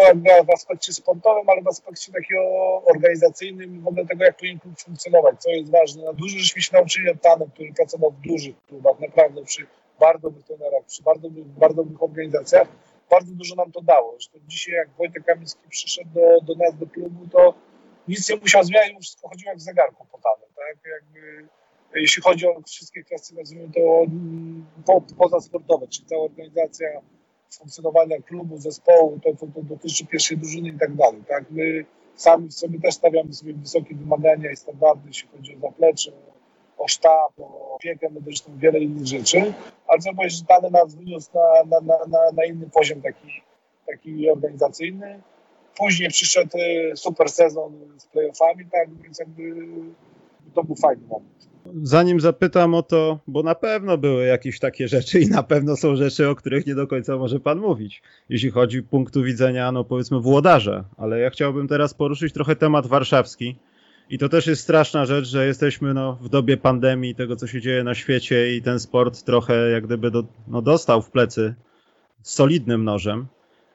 w 0.47 0.51
aspekcie 0.51 0.93
sportowym, 0.93 1.51
ale 1.51 1.63
w 1.63 1.69
aspekcie 1.69 2.13
takiego 2.13 2.43
organizacyjnym 2.85 3.81
w 3.81 3.89
ogóle 3.89 4.07
tego, 4.07 4.25
jak 4.25 4.37
powinien 4.37 4.59
klub 4.59 4.81
funkcjonować, 4.81 5.41
co 5.41 5.51
jest 5.51 5.71
ważne. 5.71 6.15
Dużo 6.15 6.39
żeśmy 6.39 6.63
się 6.63 6.77
nauczyli 6.77 7.11
od 7.11 7.19
który 7.55 7.73
pracował 7.73 8.11
w 8.11 8.29
dużych 8.29 8.55
klubach, 8.69 9.01
naprawdę 9.01 9.45
przy 9.45 9.67
bardzo 10.01 10.21
dobrych 10.21 10.45
trenerach, 10.45 10.85
przy 10.87 11.03
bardzo, 11.03 11.29
bardzo 11.33 11.77
dobrych 11.77 12.03
organizacjach, 12.03 12.69
bardzo 13.11 13.33
dużo 13.35 13.55
nam 13.55 13.73
to 13.73 13.81
dało. 13.81 14.13
Zresztą 14.13 14.39
dzisiaj 14.49 14.75
jak 14.75 14.89
Wojtek 14.99 15.25
Kamiński 15.25 15.69
przyszedł 15.69 16.11
do, 16.15 16.55
do 16.55 16.65
nas, 16.65 16.77
do 16.77 16.87
klubu, 16.87 17.29
to 17.33 17.55
nic 18.09 18.31
nie 18.31 18.37
musiał 18.37 18.65
zmieniać, 18.65 19.03
wszystko 19.03 19.29
chodziło 19.29 19.51
jak 19.51 19.59
w 19.59 19.63
zegarku 19.63 20.07
podane, 20.13 20.47
tak? 20.57 20.77
Jakby, 20.93 21.49
jeśli 21.95 22.23
chodzi 22.23 22.47
o 22.47 22.63
wszystkie 22.67 23.05
kwestie, 23.05 23.35
nazwijmy 23.35 23.69
to 23.75 23.81
mm, 23.81 24.67
po, 24.87 25.01
pozasportowe, 25.01 25.89
czyli 25.89 26.07
cała 26.07 26.25
organizacja 26.25 26.89
funkcjonowania 27.53 28.23
klubu, 28.23 28.59
zespołu, 28.59 29.21
to, 29.25 29.31
to, 29.33 29.47
to 29.55 29.63
dotyczy 29.63 30.07
pierwszej 30.07 30.39
drużyny 30.39 30.69
i 30.69 30.79
tak 30.79 30.95
dalej, 30.95 31.23
tak? 31.29 31.45
My 31.51 31.85
sami 32.15 32.53
sobie 32.53 32.81
też 32.81 32.95
stawiamy 32.95 33.33
sobie 33.33 33.55
wysokie 33.55 33.95
wymagania 33.95 34.51
i 34.51 34.57
standardy, 34.57 35.09
jeśli 35.09 35.29
chodzi 35.29 35.57
o 35.57 35.61
zaplecze, 35.61 36.13
o 36.79 36.89
sztab, 36.89 37.41
o 37.41 37.75
opiekę 37.75 38.11
medyczną, 38.11 38.59
wiele 38.59 38.79
innych 38.79 39.07
rzeczy, 39.07 39.53
ale 39.87 39.99
co 39.99 40.15
powiedzieć, 40.15 40.43
dane 40.43 40.71
nas 40.71 40.95
wyniósł 40.95 41.31
na, 41.35 41.81
na, 41.81 41.97
na, 42.07 42.33
na 42.33 42.45
inny 42.45 42.71
poziom 42.71 43.03
taki, 43.03 43.43
taki 43.87 44.31
organizacyjny. 44.31 45.21
Później 45.79 46.09
przyszedł 46.09 46.51
e, 46.59 46.97
super 46.97 47.29
sezon 47.29 47.73
z 47.99 48.07
playoffami, 48.07 48.65
tak, 48.73 49.03
więc 49.03 49.19
jakby 49.19 49.55
to 50.55 50.65
był 50.65 50.77
fajny 50.77 51.07
moment. 51.07 51.49
Zanim 51.83 52.21
zapytam 52.21 52.75
o 52.75 52.83
to, 52.83 53.19
bo 53.27 53.43
na 53.43 53.55
pewno 53.55 53.99
były 53.99 54.27
jakieś 54.27 54.59
takie 54.59 54.89
rzeczy 54.89 55.21
i 55.21 55.29
na 55.29 55.43
pewno 55.43 55.77
są 55.77 55.97
rzeczy, 55.97 56.29
o 56.29 56.35
których 56.35 56.67
nie 56.67 56.75
do 56.75 56.87
końca 56.87 57.17
może 57.17 57.41
pan 57.41 57.59
mówić, 57.59 58.03
jeśli 58.29 58.51
chodzi 58.51 58.83
punktu 58.83 59.23
widzenia, 59.23 59.73
no 59.73 59.85
powiedzmy, 59.85 60.21
włodarza, 60.21 60.85
ale 60.97 61.21
ja 61.21 61.31
chciałbym 61.31 61.69
teraz 61.69 61.95
poruszyć 61.95 62.33
trochę 62.33 62.57
temat 62.57 62.87
warszawski 62.87 63.57
i 64.11 64.19
to 64.19 64.29
też 64.29 64.47
jest 64.47 64.63
straszna 64.63 65.07
rzecz, 65.07 65.27
że 65.27 65.47
jesteśmy 65.47 65.95
no, 65.95 66.19
w 66.21 66.29
dobie 66.29 66.57
pandemii, 66.57 67.15
tego 67.15 67.37
co 67.37 67.47
się 67.47 67.61
dzieje 67.61 67.85
na 67.85 67.95
świecie 67.95 68.57
i 68.57 68.63
ten 68.63 68.81
sport 68.81 69.23
trochę 69.23 69.71
jak 69.71 69.87
gdyby 69.87 70.11
do, 70.11 70.25
no, 70.49 70.63
dostał 70.63 71.03
w 71.03 71.11
plecy 71.11 71.55
solidnym 72.23 72.85
nożem 72.85 73.27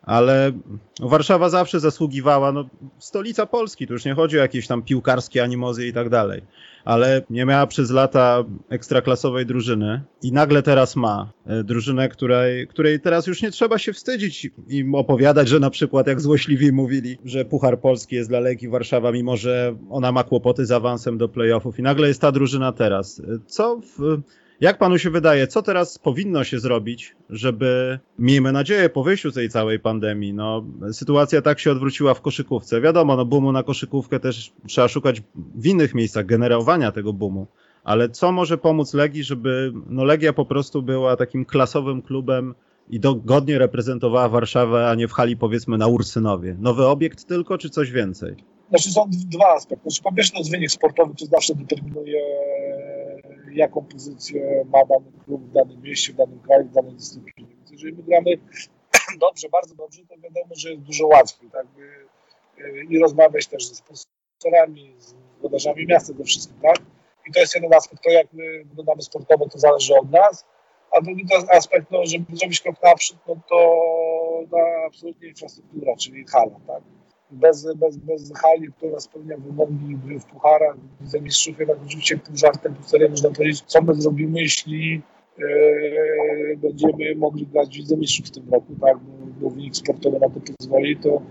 ale 0.01 0.51
Warszawa 0.99 1.49
zawsze 1.49 1.79
zasługiwała, 1.79 2.51
no 2.51 2.69
stolica 2.99 3.45
Polski, 3.45 3.87
tu 3.87 3.93
już 3.93 4.05
nie 4.05 4.13
chodzi 4.13 4.37
o 4.37 4.41
jakieś 4.41 4.67
tam 4.67 4.81
piłkarskie 4.81 5.43
animozy 5.43 5.87
i 5.87 5.93
tak 5.93 6.09
dalej, 6.09 6.41
ale 6.85 7.21
nie 7.29 7.45
miała 7.45 7.67
przez 7.67 7.91
lata 7.91 8.43
ekstraklasowej 8.69 9.45
drużyny 9.45 10.01
i 10.21 10.31
nagle 10.31 10.63
teraz 10.63 10.95
ma 10.95 11.31
e, 11.45 11.63
drużynę, 11.63 12.09
której, 12.09 12.67
której 12.67 12.99
teraz 12.99 13.27
już 13.27 13.41
nie 13.41 13.51
trzeba 13.51 13.77
się 13.77 13.93
wstydzić 13.93 14.49
im 14.67 14.95
opowiadać, 14.95 15.47
że 15.47 15.59
na 15.59 15.69
przykład 15.69 16.07
jak 16.07 16.21
złośliwi 16.21 16.71
mówili, 16.71 17.17
że 17.25 17.45
Puchar 17.45 17.79
Polski 17.79 18.15
jest 18.15 18.29
dla 18.29 18.39
Legii 18.39 18.69
Warszawa, 18.69 19.11
mimo 19.11 19.37
że 19.37 19.75
ona 19.89 20.11
ma 20.11 20.23
kłopoty 20.23 20.65
z 20.65 20.71
awansem 20.71 21.17
do 21.17 21.29
playoffów 21.29 21.79
i 21.79 21.81
nagle 21.81 22.07
jest 22.07 22.21
ta 22.21 22.31
drużyna 22.31 22.71
teraz. 22.71 23.19
E, 23.19 23.23
co 23.47 23.79
w 23.97 24.21
jak 24.61 24.77
panu 24.77 24.97
się 24.97 25.09
wydaje, 25.09 25.47
co 25.47 25.61
teraz 25.61 25.97
powinno 25.97 26.43
się 26.43 26.59
zrobić, 26.59 27.15
żeby, 27.29 27.99
miejmy 28.19 28.51
nadzieję, 28.51 28.89
po 28.89 29.03
wyjściu 29.03 29.31
tej 29.31 29.49
całej 29.49 29.79
pandemii, 29.79 30.33
no, 30.33 30.65
sytuacja 30.91 31.41
tak 31.41 31.59
się 31.59 31.71
odwróciła 31.71 32.13
w 32.13 32.21
koszykówce. 32.21 32.81
Wiadomo, 32.81 33.15
no, 33.15 33.25
boomu 33.25 33.51
na 33.51 33.63
koszykówkę 33.63 34.19
też 34.19 34.53
trzeba 34.67 34.87
szukać 34.87 35.21
w 35.55 35.65
innych 35.65 35.93
miejscach 35.95 36.25
generowania 36.25 36.91
tego 36.91 37.13
boomu. 37.13 37.47
Ale 37.83 38.09
co 38.09 38.31
może 38.31 38.57
pomóc 38.57 38.93
Legii, 38.93 39.23
żeby 39.23 39.73
no, 39.89 40.03
Legia 40.03 40.33
po 40.33 40.45
prostu 40.45 40.81
była 40.81 41.15
takim 41.15 41.45
klasowym 41.45 42.01
klubem 42.01 42.55
i 42.89 42.99
dogodnie 42.99 43.59
reprezentowała 43.59 44.29
Warszawę, 44.29 44.89
a 44.89 44.95
nie 44.95 45.07
w 45.07 45.11
hali 45.11 45.37
powiedzmy 45.37 45.77
na 45.77 45.87
Ursynowie? 45.87 46.55
Nowy 46.59 46.85
obiekt 46.85 47.27
tylko, 47.27 47.57
czy 47.57 47.69
coś 47.69 47.91
więcej? 47.91 48.35
Znaczy 48.69 48.91
są 48.91 49.09
dwa 49.09 49.53
aspekty. 49.55 49.89
Znaczy, 49.89 50.03
po 50.03 50.13
pierwsze, 50.13 50.33
no, 50.35 50.49
wynik 50.51 50.71
sportowy 50.71 51.13
to 51.15 51.25
zawsze 51.25 51.55
determinuje 51.55 52.21
jaką 53.55 53.85
pozycję 53.85 54.65
ma 54.65 54.85
dany 54.85 55.11
klub 55.25 55.41
w 55.41 55.51
danym 55.51 55.81
mieście, 55.81 56.13
w 56.13 56.15
danym 56.15 56.39
kraju, 56.39 56.65
w 56.65 56.71
danej 56.71 56.93
dyscyplinie. 56.93 57.55
Więc 57.55 57.71
jeżeli 57.71 57.93
my 57.93 58.03
gramy 58.03 58.37
dobrze, 59.27 59.49
bardzo 59.49 59.75
dobrze, 59.75 60.01
to 60.09 60.15
wiadomo, 60.17 60.55
że 60.55 60.71
jest 60.71 60.81
dużo 60.81 61.07
łatwiej. 61.07 61.49
Tak? 61.49 61.65
I 62.89 62.99
rozmawiać 62.99 63.47
też 63.47 63.67
ze 63.67 63.75
sponsorami, 63.75 64.95
z 64.99 65.15
włodarzami 65.39 65.87
miasta, 65.87 66.13
ze 66.13 66.23
wszystkim. 66.23 66.57
Tak? 66.61 66.77
I 67.27 67.31
to 67.31 67.39
jest 67.39 67.55
jeden 67.55 67.73
aspekt, 67.73 68.03
to 68.03 68.09
jak 68.09 68.33
my 68.33 68.63
wyglądamy 68.65 69.01
sportowo, 69.01 69.49
to 69.49 69.59
zależy 69.59 69.95
od 69.95 70.11
nas. 70.11 70.45
A 70.91 71.01
drugi 71.01 71.25
aspekt, 71.49 71.91
no, 71.91 72.05
żeby 72.05 72.37
zrobić 72.37 72.61
krok 72.61 72.75
naprzód, 72.83 73.17
no 73.27 73.35
to 73.49 73.57
na 74.51 74.85
absolutnie 74.87 75.27
infrastruktura, 75.27 75.95
czyli 75.95 76.25
hala. 76.27 76.59
Tak? 76.67 76.83
Bez, 77.31 77.73
bez, 77.75 77.97
bez 77.97 78.33
hali, 78.33 78.67
która 78.77 78.99
spełnia 78.99 79.37
wymogi 79.37 79.95
gry 80.05 80.19
w 80.19 80.25
pucharach, 80.25 80.75
widzę 81.01 81.21
mistrzów, 81.21 81.59
jednak 81.59 81.77
oczywiście 81.85 82.17
pół 82.17 82.37
żartem, 82.37 82.75
pół 82.75 82.83
serio 82.83 83.09
można 83.09 83.29
powiedzieć, 83.29 83.61
co 83.61 83.81
my 83.81 83.95
zrobimy, 83.95 84.41
jeśli 84.41 85.01
e, 85.39 85.43
będziemy 86.57 87.15
mogli 87.15 87.47
grać 87.47 87.77
Widzę 87.77 87.97
Mistrzów 87.97 88.25
w 88.25 88.31
tym 88.31 88.49
roku, 88.51 88.75
tak, 88.81 88.97
bo, 88.97 89.27
bo 89.41 89.49
wynik 89.49 89.75
sportowy 89.75 90.19
na 90.19 90.29
to 90.29 90.39
pozwoli, 90.57 90.97
to 90.97 91.21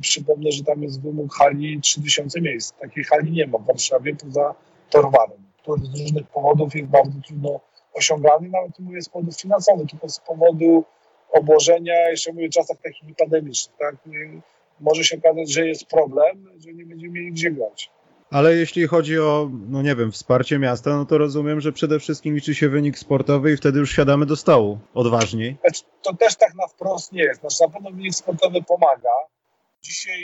Przypomnę, 0.00 0.52
że 0.52 0.64
tam 0.64 0.82
jest 0.82 1.02
wymóg 1.02 1.34
hali 1.34 1.80
3000 1.80 2.40
miejsc. 2.40 2.72
Takiej 2.72 3.04
hali 3.04 3.32
nie 3.32 3.46
ma 3.46 3.58
w 3.58 3.66
Warszawie 3.66 4.16
poza 4.16 4.54
Torwarem, 4.90 5.42
który 5.62 5.80
z 5.86 6.00
różnych 6.00 6.26
powodów 6.26 6.74
jest 6.74 6.88
bardzo 6.88 7.12
trudno 7.26 7.60
osiągany, 7.94 8.48
nawet 8.48 8.78
nie 8.78 8.84
mówię 8.84 9.02
z 9.02 9.08
powodów 9.08 9.40
finansowych, 9.40 9.90
tylko 9.90 10.08
z 10.08 10.20
powodu 10.20 10.84
obłożenia, 11.32 12.10
jeszcze 12.10 12.32
mówię 12.32 12.48
w 12.48 12.52
czasach 12.52 12.76
takich 12.82 13.16
pandemicznych, 13.16 13.76
tak? 13.78 13.96
Może 14.80 15.04
się 15.04 15.16
okazać, 15.18 15.52
że 15.52 15.66
jest 15.66 15.86
problem, 15.86 16.48
że 16.58 16.72
nie 16.72 16.86
będziemy 16.86 17.12
mieli 17.12 17.32
gdzie 17.32 17.50
grać. 17.50 17.90
Ale 18.32 18.56
jeśli 18.56 18.86
chodzi 18.86 19.18
o, 19.18 19.50
no 19.68 19.82
nie 19.82 19.96
wiem, 19.96 20.12
wsparcie 20.12 20.58
miasta, 20.58 20.96
no 20.96 21.04
to 21.04 21.18
rozumiem, 21.18 21.60
że 21.60 21.72
przede 21.72 22.00
wszystkim 22.00 22.34
liczy 22.34 22.54
się 22.54 22.68
wynik 22.68 22.98
sportowy 22.98 23.52
i 23.52 23.56
wtedy 23.56 23.78
już 23.78 23.96
siadamy 23.96 24.26
do 24.26 24.36
stołu 24.36 24.78
odważniej. 24.94 25.56
To 26.02 26.14
też 26.14 26.36
tak 26.36 26.54
na 26.54 26.66
wprost 26.66 27.12
nie 27.12 27.22
jest. 27.22 27.40
Znaczy, 27.40 27.56
na 27.60 27.68
pewno 27.68 27.90
wynik 27.90 28.14
sportowy 28.14 28.62
pomaga. 28.62 29.10
Dzisiaj 29.82 30.20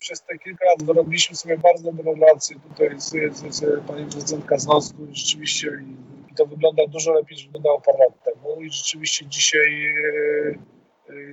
przez 0.00 0.22
te 0.22 0.38
kilka 0.38 0.64
lat 0.64 0.82
wyrobiliśmy 0.82 1.36
sobie 1.36 1.58
bardzo 1.58 1.92
dobre 1.92 2.14
relacje 2.14 2.56
tutaj 2.60 3.00
z, 3.00 3.10
z, 3.10 3.54
z 3.54 3.84
panią 3.86 4.10
prezydent 4.10 4.44
Kaznowską. 4.44 5.06
Rzeczywiście 5.12 5.68
i, 5.68 6.32
i 6.32 6.34
to 6.34 6.46
wygląda 6.46 6.86
dużo 6.86 7.12
lepiej 7.12 7.36
niż 7.36 7.46
wyglądało 7.46 7.80
parę 7.80 7.98
lat 7.98 8.24
temu 8.24 8.62
i 8.62 8.70
rzeczywiście 8.70 9.26
dzisiaj 9.26 9.86
e, 9.86 10.79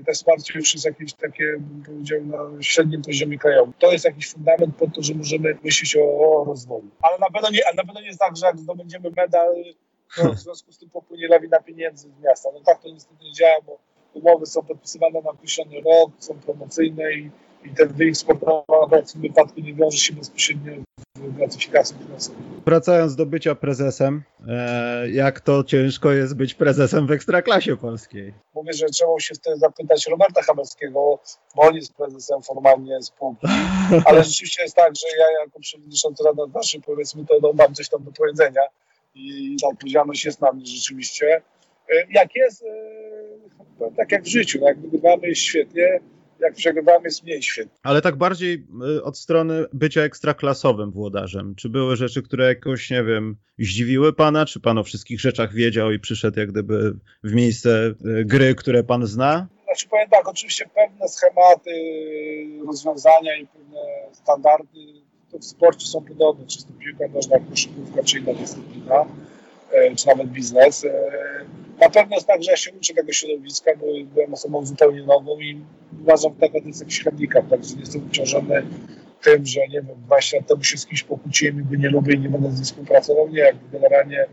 te 0.05 0.13
wsparcie 0.13 0.53
już 0.59 0.73
jest 0.73 0.85
jakieś 0.85 1.13
takie, 1.13 1.43
bym 1.59 1.83
powiedział, 1.83 2.25
na 2.25 2.63
średnim 2.63 3.01
poziomie 3.01 3.37
krajowym. 3.37 3.73
To 3.79 3.91
jest 3.91 4.05
jakiś 4.05 4.29
fundament 4.29 4.75
po 4.75 4.87
to, 4.87 5.03
że 5.03 5.13
możemy 5.13 5.57
myśleć 5.63 5.97
o, 5.97 6.01
o 6.01 6.45
rozwoju. 6.45 6.89
Ale 7.01 7.17
na 7.19 7.29
pewno 7.29 7.49
nie, 7.49 7.61
na 7.75 7.83
pewno 7.83 8.01
nie 8.01 8.07
jest 8.07 8.19
tak, 8.19 8.37
że 8.37 8.45
jak 8.45 8.59
zdobędziemy 8.59 9.11
medal, 9.17 9.55
to 10.15 10.33
w 10.33 10.39
związku 10.39 10.71
z 10.71 10.77
tym 10.77 10.89
popłynie 10.89 11.27
lawina 11.27 11.59
pieniędzy 11.59 12.09
z 12.09 12.23
miasta. 12.23 12.49
No 12.53 12.61
tak 12.65 12.81
to 12.81 12.89
niestety 12.89 13.23
nie 13.23 13.33
działa, 13.33 13.61
bo 13.65 13.77
umowy 14.13 14.45
są 14.45 14.63
podpisywane 14.63 15.21
na 15.21 15.29
określony 15.29 15.81
rok, 15.81 16.11
są 16.19 16.39
promocyjne 16.39 17.13
i, 17.13 17.31
i 17.71 17.75
ten 17.75 17.87
wynik 17.87 18.17
sportowy 18.17 19.03
w 19.05 19.11
tym 19.11 19.21
wypadku 19.21 19.59
nie 19.59 19.73
wiąże 19.73 19.97
się 19.97 20.13
bezpośrednio 20.13 20.73
gratyfikacją 21.15 21.97
finansową. 21.97 22.37
Wracając 22.65 23.15
do 23.15 23.25
bycia 23.25 23.55
prezesem, 23.55 24.23
e, 24.47 25.09
jak 25.09 25.41
to 25.41 25.63
ciężko 25.63 26.11
jest 26.11 26.35
być 26.35 26.53
prezesem 26.53 27.07
w 27.07 27.11
ekstraklasie 27.11 27.77
polskiej? 27.77 28.33
Mówię, 28.55 28.73
że 28.73 28.85
trzeba 28.85 29.19
się 29.19 29.35
wtedy 29.35 29.57
zapytać 29.57 30.07
Roberta 30.07 30.41
Hamelskiego, 30.41 31.19
bo 31.55 31.61
on 31.61 31.75
jest 31.75 31.93
prezesem 31.93 32.41
formalnie 32.41 33.01
spółki, 33.01 33.47
ale 34.05 34.23
rzeczywiście 34.23 34.63
jest 34.63 34.75
tak, 34.75 34.95
że 34.95 35.17
ja 35.19 35.41
jako 35.43 35.59
przewodniczący 35.59 36.23
Rady 36.23 36.41
Naszej 36.55 36.81
powiedzmy 36.81 37.25
to 37.25 37.35
no, 37.41 37.53
mam 37.53 37.73
coś 37.73 37.89
tam 37.89 38.03
do 38.03 38.11
powiedzenia 38.11 38.61
i 39.15 39.55
ta 39.61 39.67
odpowiedzialność 39.67 40.25
jest 40.25 40.41
na 40.41 40.51
mnie 40.51 40.65
rzeczywiście. 40.65 41.41
E, 41.89 41.93
jak 42.11 42.35
jest, 42.35 42.63
e, 43.81 43.91
tak 43.97 44.11
jak 44.11 44.23
w 44.23 44.27
życiu, 44.27 44.59
jak 44.61 44.79
wygrywamy 44.79 45.35
świetnie, 45.35 45.99
jak 46.39 46.53
przegrywamy 46.53 47.01
jest 47.03 47.23
mniej 47.23 47.43
świetnie. 47.43 47.77
Ale 47.83 48.01
tak 48.01 48.15
bardziej 48.15 48.67
y, 48.97 49.03
od 49.03 49.17
strony 49.17 49.65
bycia 49.73 50.01
ekstraklasowym 50.01 50.91
włodarzem. 50.91 51.55
Czy 51.55 51.69
były 51.69 51.95
rzeczy, 51.95 52.23
które 52.23 52.47
jakoś, 52.47 52.89
nie 52.89 53.03
wiem, 53.03 53.37
zdziwiły 53.59 54.13
pana? 54.13 54.45
Czy 54.45 54.59
pan 54.59 54.77
o 54.77 54.83
wszystkich 54.83 55.19
rzeczach 55.19 55.53
wiedział 55.53 55.91
i 55.91 55.99
przyszedł 55.99 56.39
jak 56.39 56.51
gdyby 56.51 56.93
w 57.23 57.33
miejsce 57.33 57.93
y, 58.19 58.25
gry, 58.25 58.55
które 58.55 58.83
pan 58.83 59.07
zna? 59.07 59.47
Znaczy 59.63 59.87
powiem 59.89 60.09
tak, 60.09 60.27
oczywiście 60.27 60.65
pewne 60.75 61.07
schematy, 61.07 61.71
rozwiązania 62.67 63.37
i 63.37 63.47
pewne 63.47 63.79
standardy 64.13 64.79
to 65.31 65.39
w 65.39 65.45
sporcie 65.45 65.87
są 65.87 66.05
podobne, 66.05 66.45
czy 66.45 66.63
to 66.63 66.73
piłka 66.79 67.07
nożna, 67.13 67.39
koszykówka, 67.49 68.03
czy 68.03 68.19
inna 68.19 68.33
dyscyplina, 68.33 69.05
e, 69.71 69.95
czy 69.95 70.07
nawet 70.07 70.27
biznes. 70.27 70.85
Na 71.79 71.89
pewno 71.89 72.15
jest 72.15 72.27
tak, 72.27 72.43
że 72.43 72.51
ja 72.51 72.57
się 72.57 72.71
uczę 72.73 72.93
tego 72.93 73.13
środowiska, 73.13 73.71
bo 73.75 73.85
byłem 74.13 74.33
osobą 74.33 74.65
zupełnie 74.65 75.03
nową 75.03 75.39
i 75.39 75.61
uważam, 76.01 76.33
że 76.41 76.49
to 76.49 76.67
jest 76.67 76.79
jakiś 76.81 77.03
handicap, 77.03 77.49
także 77.49 77.75
nie 77.75 77.79
jestem 77.79 78.03
obciążony 78.03 78.63
tym, 79.21 79.45
że 79.45 79.67
nie 79.67 79.81
wiem, 79.81 79.95
20 80.05 80.37
lat 80.37 80.47
temu 80.47 80.63
się 80.63 80.77
z 80.77 80.85
kimś 80.85 81.03
pokłóciłem 81.03 81.67
i 81.75 81.79
nie 81.79 81.89
lubię 81.89 82.15
i 82.15 82.19
nie 82.19 82.29
będę 82.29 82.51
z 82.51 82.55
nim 82.55 82.65
współpracował. 82.65 83.29
Nie, 83.29 83.39
jakby 83.39 83.79
generalnie 83.79 84.25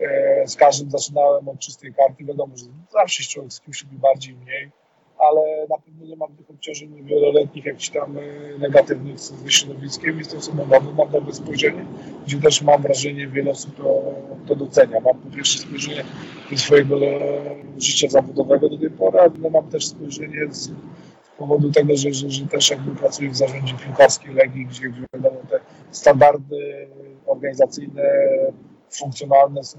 e, 0.00 0.48
z 0.48 0.56
każdym 0.56 0.90
zaczynałem 0.90 1.48
od 1.48 1.58
czystej 1.58 1.94
karty. 1.94 2.24
Wiadomo, 2.24 2.56
że 2.56 2.64
zawsze 2.92 3.22
człowiek 3.22 3.52
z 3.52 3.60
kimś 3.60 3.84
lubi 3.84 3.96
bardziej, 3.96 4.34
mniej 4.34 4.70
ale 5.28 5.66
na 5.70 5.78
pewno 5.78 6.06
nie 6.06 6.16
mam 6.16 6.36
tych 6.36 6.50
obciążeń 6.50 7.04
wieloletnich, 7.04 7.64
jakichś 7.64 7.88
tam 7.88 8.18
e, 8.18 8.58
negatywnych 8.58 9.20
ze 9.20 9.50
środowiskiem. 9.50 10.18
Jestem 10.18 10.38
osobą 10.38 10.66
nową, 10.66 10.92
mam 10.92 11.10
dobre 11.10 11.34
spojrzenie, 11.34 11.84
gdzie 12.26 12.40
też 12.40 12.62
mam 12.62 12.82
wrażenie, 12.82 13.28
wiele 13.28 13.50
osób 13.50 13.76
to, 13.76 14.14
to 14.46 14.56
docenia. 14.56 15.00
Mam 15.00 15.18
po 15.18 15.36
pierwsze 15.36 15.58
spojrzenie 15.58 16.04
ze 16.50 16.56
swojego 16.56 17.06
e, 17.06 17.20
życia 17.78 18.08
zawodowego 18.08 18.68
do 18.68 18.78
tej 18.78 18.90
pory, 18.90 19.18
ale 19.18 19.50
mam 19.50 19.70
też 19.70 19.86
spojrzenie 19.86 20.38
z 20.50 20.70
powodu 21.38 21.72
tego, 21.72 21.96
że, 21.96 22.12
że, 22.12 22.30
że 22.30 22.46
też 22.46 22.70
jakby 22.70 22.96
pracuję 22.96 23.30
w 23.30 23.36
zarządzie 23.36 23.74
piłkarskiej 23.74 24.34
Legii, 24.34 24.66
gdzie, 24.66 24.92
wiadomo, 25.12 25.40
te 25.50 25.60
standardy 25.90 26.88
organizacyjne, 27.26 28.02
funkcjonalne 28.90 29.64
są 29.64 29.78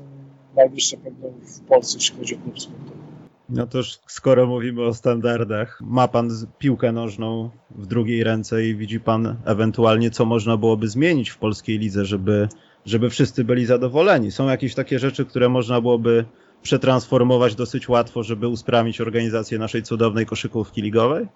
najwyższe 0.56 0.98
pewno 0.98 1.28
w 1.30 1.60
Polsce, 1.60 1.98
jeśli 1.98 2.18
chodzi 2.18 2.36
o 2.36 2.38
klub 2.38 2.60
sportowy. 2.60 3.03
No 3.50 3.68
toż 3.68 4.00
skoro 4.08 4.48
mówimy 4.48 4.82
o 4.82 4.94
standardach, 4.94 5.80
ma 5.82 6.08
pan 6.08 6.30
piłkę 6.58 6.92
nożną 6.92 7.50
w 7.72 7.86
drugiej 7.86 8.24
ręce 8.24 8.66
i 8.66 8.76
widzi 8.76 9.00
pan 9.00 9.36
ewentualnie, 9.46 10.12
co 10.12 10.26
można 10.26 10.58
byłoby 10.58 10.88
zmienić 10.88 11.30
w 11.30 11.38
polskiej 11.38 11.80
lidze, 11.80 12.06
żeby, 12.06 12.48
żeby 12.86 13.10
wszyscy 13.10 13.44
byli 13.44 13.66
zadowoleni. 13.66 14.32
Są 14.32 14.48
jakieś 14.48 14.76
takie 14.76 15.00
rzeczy, 15.00 15.26
które 15.26 15.50
można 15.50 15.82
byłoby 15.82 16.26
przetransformować 16.62 17.56
dosyć 17.56 17.90
łatwo, 17.90 18.24
żeby 18.24 18.48
usprawnić 18.48 19.02
organizację 19.02 19.60
naszej 19.60 19.84
cudownej 19.84 20.26
koszykówki 20.26 20.82
ligowej? 20.82 21.28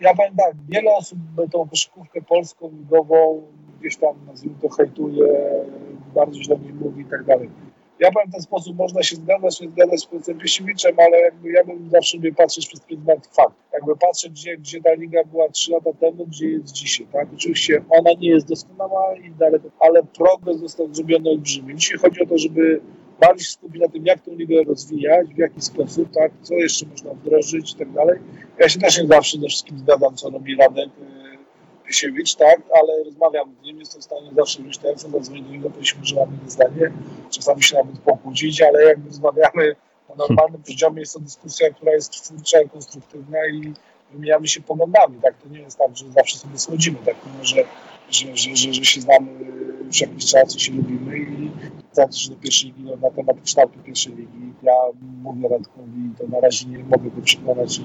Ja 0.00 0.14
powiem 0.14 0.36
tak, 0.36 0.54
wiele 0.68 0.90
osób 0.96 1.18
tą 1.52 1.68
koszykówkę 1.68 2.22
polską 2.22 2.70
ligową 2.70 3.42
gdzieś 3.80 3.96
tam, 3.96 4.16
nazwijmy 4.26 4.56
to, 4.62 4.68
hejtuje, 4.68 5.26
bardzo 6.14 6.42
źle 6.42 6.58
mi 6.58 6.72
mówi 6.72 7.02
i 7.02 7.04
tak 7.04 7.24
dalej 7.24 7.50
ja 8.00 8.12
powiem 8.12 8.28
w 8.28 8.32
ten 8.32 8.42
sposób, 8.42 8.76
można 8.76 9.02
się 9.02 9.16
zgadzać, 9.16 9.60
nie 9.60 9.68
zgadzać 9.68 10.00
z 10.00 10.06
profesorem 10.06 10.40
Piesiewiczem, 10.40 10.94
ale 10.98 11.20
jakby 11.20 11.52
ja 11.52 11.64
bym 11.64 11.90
zawsze 11.90 12.16
lubię 12.16 12.32
patrzeć 12.32 12.66
przez 12.66 12.80
pryzmat 12.80 13.26
fakt. 13.36 13.54
Jakby 13.72 13.96
patrzeć, 13.96 14.32
gdzie, 14.32 14.56
gdzie 14.56 14.80
ta 14.82 14.92
liga 14.92 15.24
była 15.24 15.48
trzy 15.48 15.72
lata 15.72 15.90
temu, 15.92 16.26
gdzie 16.26 16.48
jest 16.48 16.72
dzisiaj, 16.72 17.06
tak? 17.12 17.28
Oczywiście 17.34 17.84
ona 17.90 18.10
nie 18.20 18.28
jest 18.28 18.48
doskonała 18.48 19.16
i 19.16 19.30
daleko, 19.30 19.68
ale 19.80 20.02
progres 20.02 20.58
został 20.58 20.94
zrobiony 20.94 21.30
olbrzymi. 21.30 21.76
Dzisiaj 21.76 21.98
chodzi 21.98 22.22
o 22.22 22.26
to, 22.26 22.38
żeby 22.38 22.80
bardziej 23.20 23.46
się 23.46 23.52
skupić 23.52 23.82
na 23.82 23.88
tym, 23.88 24.06
jak 24.06 24.20
tę 24.20 24.30
ligę 24.30 24.64
rozwijać, 24.64 25.34
w 25.34 25.38
jaki 25.38 25.60
sposób, 25.60 26.08
tak? 26.14 26.32
Co 26.42 26.54
jeszcze 26.54 26.86
można 26.86 27.14
wdrożyć 27.14 27.72
i 27.72 27.76
tak 27.76 27.92
dalej. 27.92 28.18
Ja 28.58 28.68
się 28.68 28.80
też 28.80 28.98
nie 29.02 29.06
zawsze 29.06 29.38
ze 29.38 29.48
wszystkim 29.48 29.78
zgadzam, 29.78 30.16
co 30.16 30.30
robi 30.30 30.56
Radek, 30.56 30.88
Pisiewicz, 31.88 32.34
tak, 32.34 32.60
ale 32.80 33.04
rozmawiam 33.04 33.54
z 33.62 33.64
nim, 33.64 33.78
jestem 33.78 34.00
w 34.00 34.04
stanie 34.04 34.30
zawsze 34.36 34.62
wziąć 34.62 34.78
telefon, 34.78 35.10
zadzwonić 35.12 35.46
do 35.46 35.52
niego, 35.52 35.70
powiedzieć 35.70 35.96
że 36.02 36.16
mamy 36.16 36.32
zdanie, 36.46 36.92
czasami 37.30 37.62
się 37.62 37.76
nawet 37.76 37.98
pokłócić, 37.98 38.62
ale 38.62 38.84
jak 38.84 38.98
rozmawiamy 39.06 39.76
na 40.08 40.14
normalnym 40.14 40.62
poziomie, 40.62 41.00
jest 41.00 41.14
to 41.14 41.20
dyskusja, 41.20 41.70
która 41.70 41.92
jest 41.92 42.10
twórcza 42.10 42.60
i 42.60 42.68
konstruktywna 42.68 43.38
i 43.46 43.72
wymieniamy 44.12 44.48
się 44.48 44.60
poglądami, 44.60 45.20
tak, 45.22 45.34
to 45.42 45.48
nie 45.48 45.60
jest 45.60 45.78
tak, 45.78 45.96
że 45.96 46.04
zawsze 46.10 46.38
sobie 46.38 46.58
słodzimy, 46.58 46.98
tak, 47.06 47.16
mimo 47.26 47.44
że, 47.44 47.64
że, 48.10 48.36
że, 48.36 48.56
że, 48.56 48.74
że 48.74 48.84
się 48.84 49.00
znamy 49.00 49.30
już 49.86 50.00
jakiś 50.00 50.26
czas 50.26 50.56
i 50.56 50.60
się 50.60 50.72
lubimy 50.72 51.18
i 51.18 51.50
że 52.10 52.30
do 52.30 52.36
pierwszej 52.36 52.68
ligi, 52.68 52.82
no, 52.84 52.96
na 52.96 53.10
temat 53.10 53.40
kształtu 53.44 53.78
pierwszej 53.78 54.12
ligi, 54.16 54.52
ja 54.62 54.72
mówię 55.22 55.48
Radkowi, 55.48 56.10
to 56.18 56.26
na 56.26 56.40
razie 56.40 56.66
nie 56.66 56.78
mogę 56.78 57.10
go 57.10 57.22
przekonać 57.22 57.78
i, 57.78 57.82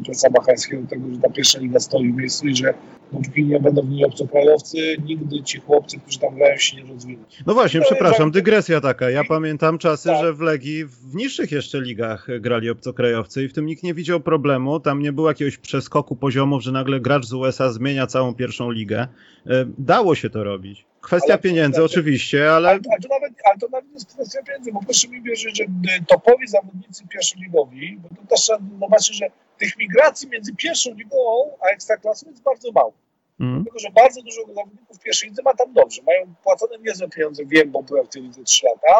i 0.00 0.02
Piotra 0.02 0.30
Machańskiego 0.38 0.82
do 0.82 0.88
tego, 0.88 1.14
że 1.14 1.20
ta 1.20 1.30
pierwsza 1.30 1.58
liga 1.58 1.80
stoi 1.80 2.12
w 2.12 2.16
miejscu 2.16 2.48
i 2.48 2.56
że 2.56 2.74
dopóki 3.12 3.44
nie 3.44 3.60
będą 3.60 3.82
w 3.82 3.88
niej 3.88 4.04
obcokrajowcy, 4.04 4.96
nigdy 5.06 5.42
ci 5.42 5.60
chłopcy, 5.60 6.00
którzy 6.00 6.18
tam 6.18 6.34
grają, 6.34 6.56
się 6.58 6.76
nie 6.76 6.92
rozwiną. 6.92 7.22
No 7.46 7.54
właśnie, 7.54 7.80
to 7.80 7.86
przepraszam, 7.86 8.30
dygresja 8.30 8.80
taka. 8.80 9.10
Ja 9.10 9.24
pamiętam 9.24 9.78
czasy, 9.78 10.08
tak. 10.08 10.20
że 10.20 10.32
w 10.32 10.40
Legii 10.40 10.84
w 10.84 11.14
niższych 11.14 11.52
jeszcze 11.52 11.80
ligach 11.80 12.26
grali 12.40 12.70
obcokrajowcy 12.70 13.44
i 13.44 13.48
w 13.48 13.52
tym 13.52 13.66
nikt 13.66 13.82
nie 13.82 13.94
widział 13.94 14.20
problemu. 14.20 14.80
Tam 14.80 15.02
nie 15.02 15.12
było 15.12 15.28
jakiegoś 15.28 15.58
przeskoku 15.58 16.16
poziomów, 16.16 16.62
że 16.62 16.72
nagle 16.72 17.00
gracz 17.00 17.26
z 17.26 17.32
USA 17.32 17.72
zmienia 17.72 18.06
całą 18.06 18.34
pierwszą 18.34 18.70
ligę. 18.70 19.08
E, 19.46 19.66
dało 19.78 20.14
się 20.14 20.30
to 20.30 20.44
robić. 20.44 20.86
Kwestia 21.04 21.32
ale, 21.32 21.42
pieniędzy 21.42 21.84
oczywiście, 21.84 22.52
ale... 22.52 22.68
Ale, 22.68 22.80
ale, 22.90 23.00
to 23.02 23.08
nawet, 23.08 23.32
ale 23.44 23.58
to 23.58 23.68
nawet 23.68 23.92
jest 23.92 24.14
kwestia 24.14 24.42
pieniędzy, 24.42 24.72
bo 24.72 24.80
proszę 24.84 25.08
mi 25.08 25.22
wierzyć, 25.22 25.58
że 25.58 25.64
topowi 26.08 26.48
zawodnicy 26.48 27.04
pierwszoligowi, 27.08 27.98
bo 28.02 28.08
to 28.08 28.26
też 28.28 28.40
trzeba 28.40 28.58
zobaczyć, 28.80 29.16
że 29.16 29.26
tych 29.58 29.78
migracji 29.78 30.28
między 30.28 30.54
pierwszą 30.56 30.94
ligą 30.94 31.16
a 31.60 31.66
ekstraklasą 31.66 32.30
jest 32.30 32.42
bardzo 32.42 32.72
mało. 32.72 32.92
Mm. 33.40 33.54
Dlatego, 33.54 33.78
że 33.78 33.90
bardzo 33.90 34.22
dużo 34.22 34.40
zawodników 34.54 35.00
pierwszej 35.00 35.28
lidze 35.28 35.42
ma 35.42 35.54
tam 35.54 35.72
dobrze. 35.72 36.02
Mają 36.06 36.34
płacone 36.42 36.78
niezłe 36.78 37.08
pieniądze, 37.08 37.42
wiem, 37.46 37.70
bo 37.70 37.82
byłem 37.82 38.06
w 38.06 38.08
tej 38.08 38.22
lidze 38.22 38.44
3 38.44 38.66
lata. 38.66 38.98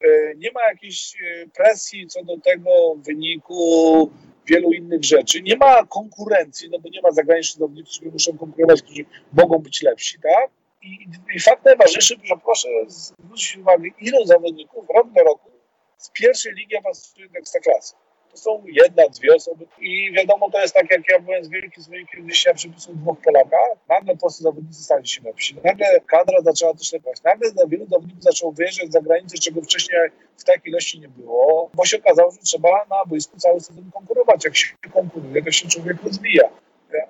E, 0.00 0.34
nie 0.36 0.52
ma 0.52 0.60
jakiejś 0.68 1.14
e, 1.14 1.46
presji 1.48 2.06
co 2.06 2.24
do 2.24 2.38
tego 2.38 2.70
wyniku, 2.96 4.10
wielu 4.46 4.72
innych 4.72 5.04
rzeczy. 5.04 5.42
Nie 5.42 5.56
ma 5.56 5.86
konkurencji, 5.86 6.68
no 6.70 6.78
bo 6.78 6.88
nie 6.88 7.02
ma 7.02 7.10
zagranicznych 7.10 7.58
zawodników, 7.58 7.94
którzy 7.94 8.10
muszą 8.10 8.38
konkurować, 8.38 8.82
którzy 8.82 9.04
mogą 9.32 9.58
być 9.58 9.82
lepsi, 9.82 10.18
tak? 10.22 10.50
I, 10.86 11.08
i 11.34 11.40
fakt 11.40 11.64
najważniejszy, 11.64 12.16
że 12.24 12.34
proszę 12.44 12.68
zwrócić 12.86 13.56
uwagę, 13.56 13.88
ilu 13.98 14.24
zawodników 14.24 14.84
rok 14.94 15.06
do 15.12 15.24
roku 15.24 15.50
z 15.96 16.10
pierwszej 16.10 16.52
ligi 16.54 16.76
awansuje 16.76 17.28
do 17.28 17.38
ekstraklasy. 17.38 17.94
to 18.30 18.36
są 18.36 18.64
jedna, 18.66 19.02
dwie 19.08 19.34
osoby. 19.34 19.66
I 19.78 20.12
wiadomo, 20.12 20.50
to 20.50 20.60
jest 20.60 20.74
tak, 20.74 20.90
jak 20.90 21.08
ja 21.08 21.18
byłem 21.20 21.44
z 21.44 21.48
wielkim 21.48 21.82
zwykiem 21.82 22.30
dzisiaj 22.30 22.54
przepisów 22.54 23.00
dwóch 23.00 23.18
Polaka, 23.20 23.56
nagle 23.88 24.16
polscy 24.16 24.42
zawodnicy 24.42 24.84
stali 24.84 25.08
się 25.08 25.22
lepsi, 25.22 25.56
nagle 25.64 26.00
kadra 26.06 26.40
zaczęła 26.40 26.74
też 26.74 26.92
lepiać, 26.92 27.22
nagle 27.22 27.50
na 27.56 27.66
wielu 27.66 27.86
zawodników 27.86 28.22
zaczęło 28.22 28.52
wyjeżdżać 28.52 28.92
za 28.92 29.00
granicę, 29.00 29.38
czego 29.38 29.62
wcześniej 29.62 29.98
w 30.36 30.44
takiej 30.44 30.70
ilości 30.70 31.00
nie 31.00 31.08
było, 31.08 31.70
bo 31.74 31.84
się 31.84 31.98
okazało, 31.98 32.30
że 32.30 32.38
trzeba 32.38 32.86
na 32.90 33.04
boisku 33.06 33.38
cały 33.38 33.60
sezon 33.60 33.90
konkurować, 33.94 34.44
jak 34.44 34.56
się 34.56 34.66
konkuruje, 34.92 35.42
to 35.42 35.50
się 35.52 35.68
człowiek 35.68 36.02
rozwija 36.02 36.48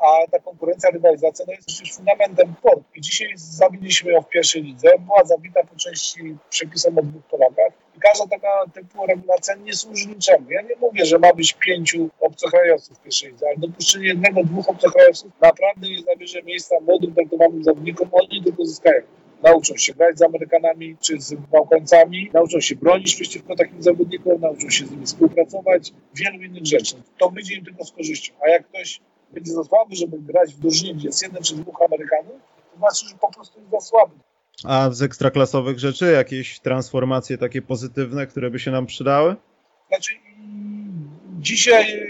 a 0.00 0.30
ta 0.30 0.38
konkurencja, 0.38 0.90
rywalizacja 0.90 1.47
to 1.47 1.52
jest 1.52 1.66
przecież 1.66 1.95
fundamentem 1.95 2.54
sportu. 2.59 2.85
I 2.95 3.00
dzisiaj 3.00 3.28
zabiliśmy 3.37 4.12
ją 4.12 4.23
w 4.23 4.28
pierwszej 4.28 4.62
lidze, 4.62 4.88
była 4.99 5.25
zabita 5.25 5.64
po 5.64 5.76
części 5.76 6.37
przepisem 6.50 6.99
o 6.99 7.02
dwóch 7.02 7.23
Polakach 7.23 7.73
i 7.97 8.00
każda 8.00 8.26
taka 8.26 8.64
typu 8.75 9.06
regulacja 9.06 9.54
nie 9.54 9.75
służy 9.75 10.09
niczemu. 10.09 10.50
Ja 10.50 10.62
nie 10.62 10.76
mówię, 10.80 11.04
że 11.04 11.18
ma 11.18 11.33
być 11.33 11.52
pięciu 11.52 12.09
obcokrajowców 12.21 12.99
w 12.99 13.02
pierwszej 13.02 13.30
lidze, 13.30 13.47
ale 13.47 13.56
dopuszczenie 13.56 14.06
jednego, 14.06 14.45
dwóch 14.45 14.68
obcokrajowców 14.68 15.33
naprawdę 15.40 15.88
nie 15.88 16.02
zabierze 16.02 16.42
miejsca 16.42 16.76
młodym, 16.80 17.14
traktowanym 17.14 17.64
zawodnikom, 17.64 18.09
oni 18.12 18.45
tylko 18.45 18.64
zyskają 18.64 19.02
nauczą 19.42 19.76
się 19.76 19.95
grać 19.95 20.18
z 20.18 20.23
Amerykanami 20.23 20.97
czy 21.00 21.21
z 21.21 21.35
Bałkańcami, 21.35 22.30
nauczą 22.35 22.61
się 22.61 22.76
bronić 22.76 23.14
przeciwko 23.14 23.56
takim 23.56 23.83
zawodnikom, 23.83 24.40
nauczą 24.40 24.71
się 24.71 24.87
z 24.87 24.90
nimi 24.90 25.06
współpracować, 25.06 25.92
wielu 26.14 26.42
innych 26.42 26.66
rzeczy. 26.66 26.97
To 27.18 27.30
będzie 27.30 27.54
im 27.54 27.64
tylko 27.64 27.85
z 27.85 27.92
korzyścią. 27.92 28.35
A 28.47 28.49
jak 28.49 28.68
ktoś 28.68 29.00
będzie 29.33 29.52
za 29.52 29.64
słaby, 29.64 29.97
żeby 29.97 30.18
grać 30.18 30.54
w 30.54 30.59
drużynie, 30.59 30.95
gdzie 30.95 31.06
jest 31.09 31.23
jeden 31.23 31.42
czy 31.42 31.56
dwóch 31.56 31.83
Amerykanów, 31.83 32.37
to 32.73 32.78
znaczy, 32.78 33.09
że 33.09 33.14
po 33.21 33.33
prostu 33.33 33.61
jest 33.61 33.71
za 33.71 33.80
słaby. 33.80 34.14
A 34.64 34.90
z 34.90 35.02
ekstraklasowych 35.02 35.78
rzeczy 35.78 36.12
jakieś 36.12 36.61
transformacje 36.61 37.38
takie 37.38 37.62
pozytywne, 37.62 38.26
które 38.26 38.50
by 38.50 38.59
się 38.59 38.71
nam 38.71 38.87
przydały? 38.87 39.37
Znaczy 39.88 40.12
dzisiaj 41.40 41.92
e, 41.92 42.06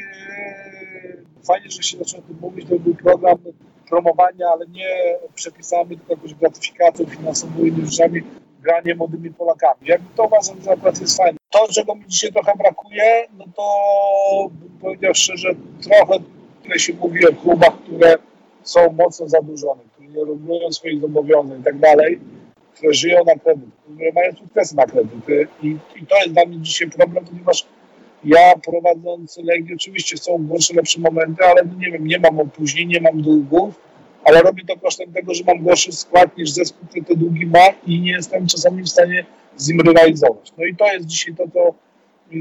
fajnie, 1.46 1.70
że 1.70 1.82
się 1.82 1.99
zaczął 1.99 2.20
o 2.20 2.23
tym 2.23 2.37
mówić, 2.40 2.68
to 2.68 2.78
był 2.78 2.94
program 2.94 3.38
promowania, 3.88 4.46
ale 4.52 4.66
nie 4.66 5.18
przepisami, 5.35 5.96
tylko 5.96 6.12
jakąś 6.12 6.35
gratyfikacją 6.35 7.06
finansową 7.06 7.64
i 7.64 7.68
innymi 7.68 7.90
rzeczami, 7.90 8.23
granie 8.62 8.94
młodymi 8.94 9.30
Polakami. 9.30 9.80
Ja 9.85 9.96
to 10.16 10.25
uważam, 10.25 10.62
że 10.62 10.70
akurat 10.70 11.00
jest 11.00 11.16
fajne. 11.16 11.38
To, 11.50 11.68
czego 11.73 11.94
mi 11.94 12.06
dzisiaj 12.06 12.32
trochę 12.32 12.52
brakuje, 12.58 13.26
no 13.38 13.44
to 13.56 13.64
bym 14.50 14.78
powiedział 14.80 15.14
szczerze, 15.14 15.54
trochę 15.82 16.25
które 16.66 16.78
się 16.78 16.94
mówi 16.94 17.26
o 17.26 17.32
klubach, 17.32 17.78
które 17.82 18.18
są 18.62 18.92
mocno 18.92 19.28
zadłużone, 19.28 19.82
które 19.92 20.08
nie 20.08 20.25
regulują 20.25 20.73
swoich 20.73 21.00
zobowiązań 21.00 21.61
i 21.61 21.64
tak 21.64 21.78
dalej, 21.78 22.18
które 22.75 22.94
żyją 22.94 23.25
na 23.26 23.35
kredyt, 23.35 23.70
które 23.94 24.12
mają 24.12 24.32
sukcesy 24.32 24.76
na 24.76 24.87
kredyt. 24.87 25.12
I, 25.62 25.66
I, 25.96 26.06
to 26.06 26.16
jest 26.16 26.32
dla 26.32 26.44
mnie 26.44 26.58
dzisiaj 26.61 26.90
problem, 26.90 27.25
ponieważ 27.25 27.66
ja 28.25 28.54
prowadząc 28.64 29.37
Legii, 29.37 29.75
oczywiście 29.75 30.16
są 30.16 30.46
gorsze, 30.46 30.75
lepsze 30.75 31.00
momenty, 31.00 31.44
ale 31.44 31.62
no 31.64 31.75
nie 31.78 31.90
wiem, 31.90 32.06
nie 32.06 32.18
mam 32.18 32.40
opóźnień, 32.40 32.88
nie 32.88 33.00
mam 33.00 33.23
długów, 33.23 33.75
ale 34.25 34.42
robię 34.42 34.62
to 34.68 34.76
kosztem 34.76 35.12
tego, 35.12 35.35
że 35.35 35.44
mam 35.46 35.64
gorszy 35.64 35.92
skład 35.92 36.38
niż 36.38 36.50
zespół, 36.50 36.88
który 36.88 37.04
te 37.04 37.16
długi 37.16 37.46
ma 37.46 37.66
i 37.87 38.00
nie 38.00 38.12
jestem 38.12 38.46
czasami 38.46 38.82
w 38.82 38.88
stanie 38.88 39.25
z 39.56 39.68
nim 39.68 39.80
rywalizować. 39.80 40.52
No 40.58 40.64
i 40.64 40.76
to 40.76 40.92
jest 40.92 41.06
dzisiaj 41.06 41.35
to, 41.35 41.44
co 41.54 41.75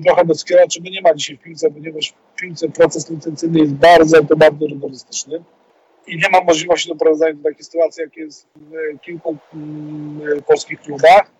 trochę 0.05 0.25
doskwiera, 0.25 0.67
czego 0.67 0.89
nie 0.89 1.01
ma 1.01 1.13
dzisiaj 1.13 1.37
w 1.37 1.41
piłce, 1.41 1.71
ponieważ 1.71 2.09
w 2.09 2.39
piłce 2.39 2.69
proces 2.69 3.09
licencyjny 3.09 3.59
jest 3.59 3.73
bardzo, 3.73 4.23
to 4.23 4.35
bardzo 4.35 4.67
rygorystyczny 4.67 5.43
i 6.07 6.17
nie 6.17 6.29
ma 6.29 6.41
możliwości 6.41 6.89
doprowadzenia 6.89 7.33
do 7.33 7.43
takiej 7.43 7.63
sytuacji, 7.63 8.01
jak 8.01 8.17
jest 8.17 8.47
w 8.55 9.01
kilku 9.01 9.37
mm, 9.53 10.41
polskich 10.47 10.81
klubach. 10.81 11.31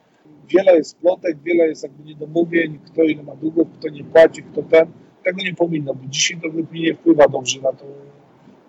Wiele 0.48 0.78
jest 0.78 0.98
plotek, 0.98 1.38
wiele 1.44 1.68
jest 1.68 1.84
jakby 1.84 2.04
niedomówień, 2.04 2.80
kto 2.86 3.04
ile 3.04 3.24
ma 3.24 3.36
długów, 3.36 3.68
kto 3.80 3.90
nie 3.90 4.04
płaci, 4.04 4.44
kto 4.44 4.64
ten. 4.64 4.92
Tego 5.24 5.42
nie 5.44 5.54
powinno 5.54 5.94
być. 5.94 6.14
Dzisiaj 6.14 6.42
to 6.42 6.48
nie 6.72 6.94
wpływa 6.94 7.28
dobrze 7.28 7.62
na 7.62 7.74
tą, 7.74 7.86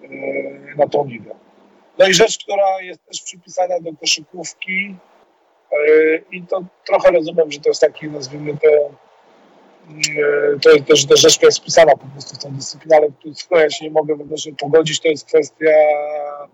e, 0.03 0.77
na 0.77 0.89
tą 0.89 1.07
ligę. 1.07 1.31
No 1.99 2.09
i 2.09 2.15
rzecz, 2.15 2.45
która 2.45 2.83
jest 2.83 3.07
też 3.07 3.23
przypisana 3.23 3.81
do 3.81 3.93
koszykówki 4.01 4.97
e, 5.73 6.17
i 6.33 6.43
to 6.43 6.65
trochę 6.87 7.11
rozumiem, 7.11 7.53
że 7.53 7.61
to 7.61 7.71
jest 7.71 7.81
taki, 7.81 8.09
nazwijmy 8.09 8.53
to, 8.53 8.69
to 10.63 10.71
jest 10.71 10.87
też, 10.87 11.07
też 11.07 11.21
rzecz, 11.21 11.37
która 11.37 11.49
jest 11.49 11.59
wpisana 11.59 11.93
po 11.93 12.07
prostu 12.07 12.37
w 12.37 12.39
tę 12.39 12.51
dyscyplinę, 12.51 12.97
ale 12.97 13.11
tu 13.23 13.35
z 13.35 13.49
ja 13.51 13.71
się 13.71 13.85
nie 13.85 13.91
mogę 13.91 14.39
się 14.39 14.57
pogodzić, 14.57 15.01
to 15.01 15.09
jest 15.09 15.27
kwestia 15.27 15.67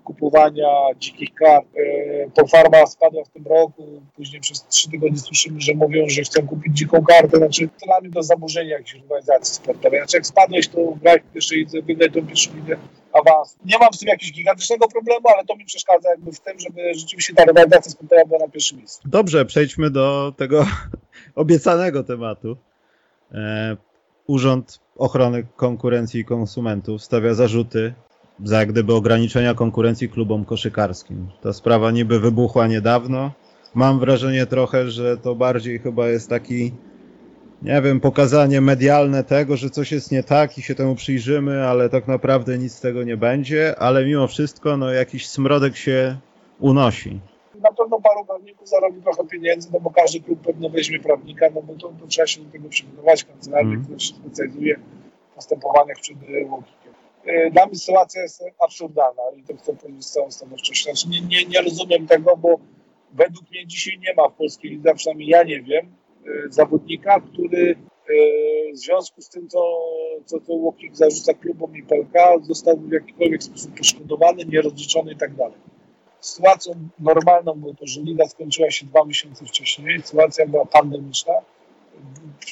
kupowania 0.04 0.68
dzikich 0.98 1.34
kart. 1.34 1.66
E, 1.76 2.30
Pofarma 2.30 2.86
spadła 2.86 3.24
w 3.24 3.28
tym 3.28 3.44
roku, 3.46 4.02
później 4.16 4.40
przez 4.40 4.66
trzy 4.66 4.90
tygodnie 4.90 5.18
słyszymy, 5.18 5.60
że 5.60 5.74
mówią, 5.74 6.08
że 6.08 6.22
chcą 6.22 6.46
kupić 6.46 6.78
dziką 6.78 7.04
kartę, 7.04 7.36
znaczy 7.36 7.68
to 7.68 7.86
dla 7.86 8.00
mnie 8.00 8.10
to 8.10 8.22
zaburzenie 8.22 8.70
jakiejś 8.70 8.94
rywalizacji 8.94 9.54
sportowej. 9.54 10.00
Znaczy 10.00 10.16
jak 10.16 10.26
spadłeś, 10.26 10.68
to 10.68 10.78
graj 11.02 11.20
w 11.20 11.32
pierwszej 11.32 11.58
lidze, 11.58 11.82
wygraj 11.82 12.10
tą 12.10 12.26
pierwszą 12.26 12.50
ligę, 12.54 12.76
awans. 13.12 13.56
Nie 13.64 13.78
mam 13.78 13.92
z 13.92 13.98
tym 13.98 14.08
jakiegoś 14.08 14.32
gigantycznego 14.32 14.88
problemu, 14.88 15.28
ale 15.36 15.44
to 15.44 15.56
mi 15.56 15.64
przeszkadza 15.64 16.10
jakby 16.10 16.32
w 16.32 16.40
tym, 16.40 16.60
żeby 16.60 16.94
rzeczywiście 16.94 17.34
ta 17.34 17.44
rywalizacja 17.44 17.92
sportowa 17.92 18.24
była 18.24 18.38
na 18.38 18.48
pierwszym 18.48 18.78
miejscu. 18.78 19.00
Dobrze, 19.04 19.44
przejdźmy 19.44 19.90
do 19.90 20.32
tego 20.36 20.66
obiecanego 21.34 22.04
tematu. 22.04 22.56
E, 23.34 23.76
Urząd 24.26 24.80
Ochrony 24.96 25.46
Konkurencji 25.56 26.20
i 26.20 26.24
Konsumentów 26.24 27.02
stawia 27.02 27.34
zarzuty 27.34 27.94
za 28.44 28.58
jak 28.58 28.72
gdyby 28.72 28.94
ograniczenia 28.94 29.54
konkurencji 29.54 30.08
klubom 30.08 30.44
koszykarskim. 30.44 31.28
Ta 31.42 31.52
sprawa 31.52 31.90
niby 31.90 32.20
wybuchła 32.20 32.66
niedawno. 32.66 33.32
Mam 33.74 33.98
wrażenie 33.98 34.46
trochę, 34.46 34.90
że 34.90 35.16
to 35.16 35.34
bardziej 35.34 35.78
chyba 35.78 36.08
jest 36.08 36.28
taki, 36.30 36.72
nie 37.62 37.82
wiem, 37.82 38.00
pokazanie 38.00 38.60
medialne 38.60 39.24
tego, 39.24 39.56
że 39.56 39.70
coś 39.70 39.92
jest 39.92 40.12
nie 40.12 40.22
tak 40.22 40.58
i 40.58 40.62
się 40.62 40.74
temu 40.74 40.94
przyjrzymy, 40.94 41.66
ale 41.66 41.88
tak 41.88 42.08
naprawdę 42.08 42.58
nic 42.58 42.72
z 42.72 42.80
tego 42.80 43.02
nie 43.02 43.16
będzie, 43.16 43.78
ale 43.78 44.04
mimo 44.04 44.26
wszystko 44.26 44.76
no 44.76 44.90
jakiś 44.90 45.28
smrodek 45.28 45.76
się 45.76 46.16
unosi 46.60 47.20
na 47.62 47.72
pewno 47.72 48.00
paru 48.00 48.24
prawników 48.24 48.68
zarobi 48.68 49.02
trochę 49.02 49.24
pieniędzy, 49.24 49.68
no 49.72 49.80
bo 49.80 49.90
każdy 49.90 50.20
klub 50.20 50.40
pewno 50.40 50.68
weźmie 50.68 51.00
prawnika, 51.00 51.46
no 51.54 51.62
bo 51.62 51.74
to, 51.74 51.88
to 52.00 52.06
trzeba 52.06 52.26
się 52.26 52.40
do 52.40 52.52
tego 52.52 52.68
przygotować, 52.68 53.24
kancelarii, 53.24 53.72
mm. 53.72 53.84
która 53.84 53.98
się 53.98 54.14
specjalizuje 54.14 54.76
w 55.30 55.34
postępowaniach 55.34 55.96
przed 56.00 56.16
łokikiem. 56.50 56.92
E, 57.24 57.50
dla 57.50 57.66
mnie 57.66 57.74
sytuacja 57.74 58.22
jest 58.22 58.44
absurdalna 58.58 59.22
i 59.36 59.42
to 59.42 59.56
chcę 59.56 59.76
powiedzieć 59.76 60.04
z 60.04 60.12
całą 60.12 60.30
stanowczością. 60.30 60.94
Znaczy 60.94 61.08
nie, 61.08 61.20
nie, 61.20 61.44
nie 61.44 61.62
rozumiem 61.62 62.06
tego, 62.06 62.36
bo 62.36 62.58
według 63.12 63.50
mnie 63.50 63.66
dzisiaj 63.66 63.98
nie 63.98 64.14
ma 64.14 64.28
w 64.28 64.32
polskiej 64.32 64.70
lidze, 64.70 64.94
przynajmniej 64.94 65.28
ja 65.28 65.42
nie 65.42 65.62
wiem, 65.62 65.86
e, 65.86 66.50
zawodnika, 66.50 67.20
który 67.20 67.70
e, 67.70 68.14
w 68.72 68.78
związku 68.78 69.22
z 69.22 69.28
tym, 69.28 69.48
co, 69.48 69.80
co, 70.24 70.40
co 70.40 70.52
Łokik 70.52 70.96
zarzuca 70.96 71.34
klubom 71.34 71.76
i 71.76 71.82
PLK, 71.82 72.42
został 72.42 72.76
w 72.76 72.92
jakikolwiek 72.92 73.42
sposób 73.42 73.78
poszkodowany, 73.78 74.44
nierozliczony 74.44 75.12
i 75.12 75.16
tak 75.16 75.34
dalej. 75.34 75.58
Sytuacją 76.22 76.88
normalną 76.98 77.54
było 77.54 77.74
to, 77.74 77.86
że 77.86 78.00
liga 78.00 78.28
skończyła 78.28 78.70
się 78.70 78.86
dwa 78.86 79.04
miesiące 79.04 79.46
wcześniej. 79.46 80.02
Sytuacja 80.02 80.46
była 80.46 80.66
pandemiczna. 80.66 81.32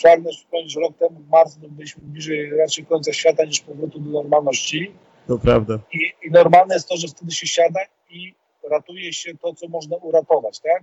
Pragnę 0.02 0.30
przypomnieć, 0.30 0.72
że 0.72 0.80
rok 0.80 0.96
temu 0.98 1.20
w 1.20 1.28
marcu 1.28 1.59
byliśmy 1.62 2.02
bliżej 2.04 2.56
raczej 2.56 2.87
końca 2.87 3.12
świata 3.12 3.44
niż 3.44 3.61
powrotu 3.61 4.00
do 4.00 4.11
normalności. 4.11 4.92
To 5.28 5.38
prawda. 5.38 5.78
I, 5.92 5.98
I 6.22 6.30
normalne 6.30 6.74
jest 6.74 6.88
to, 6.88 6.96
że 6.96 7.09
wtedy 7.09 7.33
się 7.33 7.46
siada 7.46 7.80
i 8.11 8.35
ratuje 8.70 9.12
się 9.12 9.37
to, 9.37 9.54
co 9.54 9.68
można 9.68 9.96
uratować, 9.96 10.59
tak? 10.59 10.83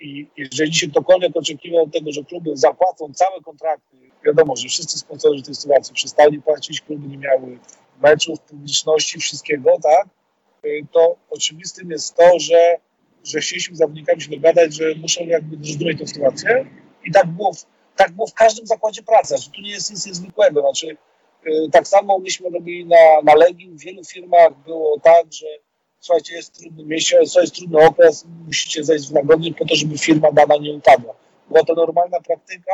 I 0.00 0.26
jeżeli 0.36 0.74
się 0.74 0.90
ktokolwiek 0.90 1.36
oczekiwał 1.36 1.82
od 1.82 1.92
tego, 1.92 2.12
że 2.12 2.24
kluby 2.24 2.56
zapłacą 2.56 3.12
całe 3.14 3.40
kontrakty, 3.40 3.96
wiadomo, 4.26 4.56
że 4.56 4.68
wszyscy 4.68 4.98
sponsorzy 4.98 5.42
tej 5.42 5.54
sytuacji 5.54 5.94
przestali 5.94 6.42
płacić, 6.42 6.80
kluby 6.80 7.08
nie 7.08 7.18
miały 7.18 7.58
meczów, 8.02 8.40
publiczności, 8.40 9.18
wszystkiego, 9.18 9.70
tak? 9.82 10.08
Y, 10.66 10.86
to 10.92 11.16
oczywistym 11.30 11.90
jest 11.90 12.16
to, 12.16 12.38
że, 12.38 12.76
że 13.24 13.40
chcieliśmy 13.40 13.76
z 13.76 13.78
zawodnikami 13.78 14.22
się 14.22 14.30
dogadać, 14.30 14.74
że 14.74 14.84
muszą 14.94 15.26
jakby 15.26 15.56
zrozumieć 15.66 15.98
tę 15.98 16.06
sytuację. 16.06 16.66
I 17.04 17.12
tak 17.12 17.26
było, 17.26 17.52
w, 17.52 17.66
tak 17.96 18.12
było 18.12 18.26
w 18.26 18.34
każdym 18.34 18.66
zakładzie 18.66 19.02
pracy, 19.02 19.36
że 19.38 19.50
tu 19.50 19.60
nie 19.60 19.70
jest 19.70 19.90
nic 19.90 20.06
niezwykłego, 20.06 20.60
znaczy 20.60 20.96
y, 21.46 21.70
tak 21.72 21.88
samo 21.88 22.18
myśmy 22.18 22.50
robili 22.50 22.86
na, 22.86 23.22
na 23.24 23.34
Legii, 23.34 23.70
w 23.70 23.80
wielu 23.80 24.04
firmach 24.04 24.52
było 24.64 25.00
tak, 25.00 25.32
że 25.32 25.46
słuchajcie, 26.00 26.34
jest 26.34 26.58
trudny 26.58 26.84
miesiąc, 26.84 27.34
jest 27.34 27.54
trudny 27.54 27.86
okres, 27.86 28.26
musicie 28.46 28.84
zejść 28.84 29.08
w 29.08 29.12
nagrodę 29.12 29.50
po 29.58 29.64
to, 29.64 29.76
żeby 29.76 29.98
firma 29.98 30.32
dana 30.32 30.56
nie 30.56 30.72
upadła. 30.72 31.14
Była 31.48 31.64
to 31.64 31.74
normalna 31.74 32.20
praktyka, 32.20 32.72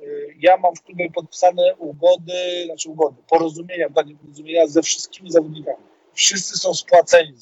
y, 0.00 0.34
ja 0.40 0.56
mam 0.56 0.76
w 0.76 0.82
klubie 0.82 1.10
podpisane 1.10 1.74
ugody, 1.78 2.64
znaczy 2.66 2.90
ugody, 2.90 3.16
porozumienia, 3.28 3.88
takie 3.94 4.14
porozumienia 4.14 4.66
ze 4.66 4.82
wszystkimi 4.82 5.30
zawodnikami 5.30 5.90
wszyscy 6.20 6.58
są 6.58 6.74
spłaceni. 6.74 7.32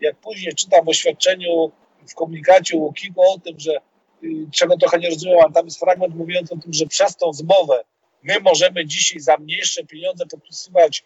Jak 0.00 0.16
później 0.16 0.54
czytam 0.54 0.84
w 0.84 0.88
oświadczeniu, 0.88 1.72
w 2.08 2.14
komunikacie 2.14 2.76
Łokigo 2.76 3.22
o 3.22 3.38
tym, 3.38 3.60
że 3.60 3.72
y, 4.24 4.28
czego 4.52 4.76
trochę 4.76 4.98
nie 4.98 5.10
rozumiem, 5.10 5.38
ale 5.44 5.52
tam 5.52 5.64
jest 5.64 5.80
fragment 5.80 6.14
mówiący 6.14 6.54
o 6.54 6.56
tym, 6.56 6.72
że 6.72 6.86
przez 6.86 7.16
tą 7.16 7.32
zmowę 7.32 7.84
my 8.22 8.40
możemy 8.40 8.86
dzisiaj 8.86 9.20
za 9.20 9.36
mniejsze 9.36 9.84
pieniądze 9.84 10.26
podpisywać 10.26 11.04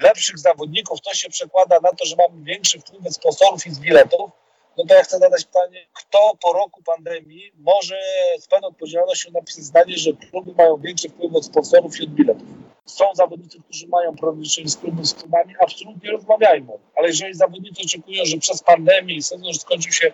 lepszych 0.00 0.38
zawodników, 0.38 1.00
to 1.00 1.14
się 1.14 1.28
przekłada 1.30 1.80
na 1.82 1.92
to, 1.92 2.04
że 2.04 2.16
mamy 2.16 2.44
większy 2.44 2.80
wpływ 2.80 3.02
z 3.12 3.14
sponsorów 3.14 3.66
i 3.66 3.70
z 3.70 3.78
biletów, 3.78 4.30
no 4.78 4.84
to 4.88 4.94
ja 4.94 5.02
chcę 5.02 5.18
zadać 5.18 5.44
pytanie, 5.44 5.86
kto 5.92 6.36
po 6.42 6.52
roku 6.52 6.82
pandemii 6.82 7.52
może 7.58 8.00
z 8.38 8.46
pełną 8.46 8.68
odpowiedzialnością 8.68 9.30
napisać 9.30 9.64
zdanie, 9.64 9.98
że 9.98 10.12
kluby 10.12 10.52
mają 10.54 10.76
większy 10.76 11.08
wpływ 11.08 11.34
od 11.34 11.44
sponsorów 11.44 12.00
i 12.00 12.04
od 12.04 12.10
biletów? 12.10 12.61
Są 12.84 13.04
zawodnicy, 13.14 13.58
którzy 13.62 13.88
mają 13.88 14.16
problem 14.16 14.46
z, 14.46 14.76
klubu, 14.76 15.04
z 15.04 15.14
klubami, 15.14 15.54
absolutnie 15.60 16.10
rozmawiajmy. 16.10 16.72
Ale 16.96 17.08
jeżeli 17.08 17.34
zawodnicy 17.34 17.82
oczekują, 17.82 18.24
że 18.24 18.36
przez 18.36 18.62
pandemię 18.62 19.14
i 19.14 19.22
sezon 19.22 19.54
skończył 19.54 19.92
się 19.92 20.12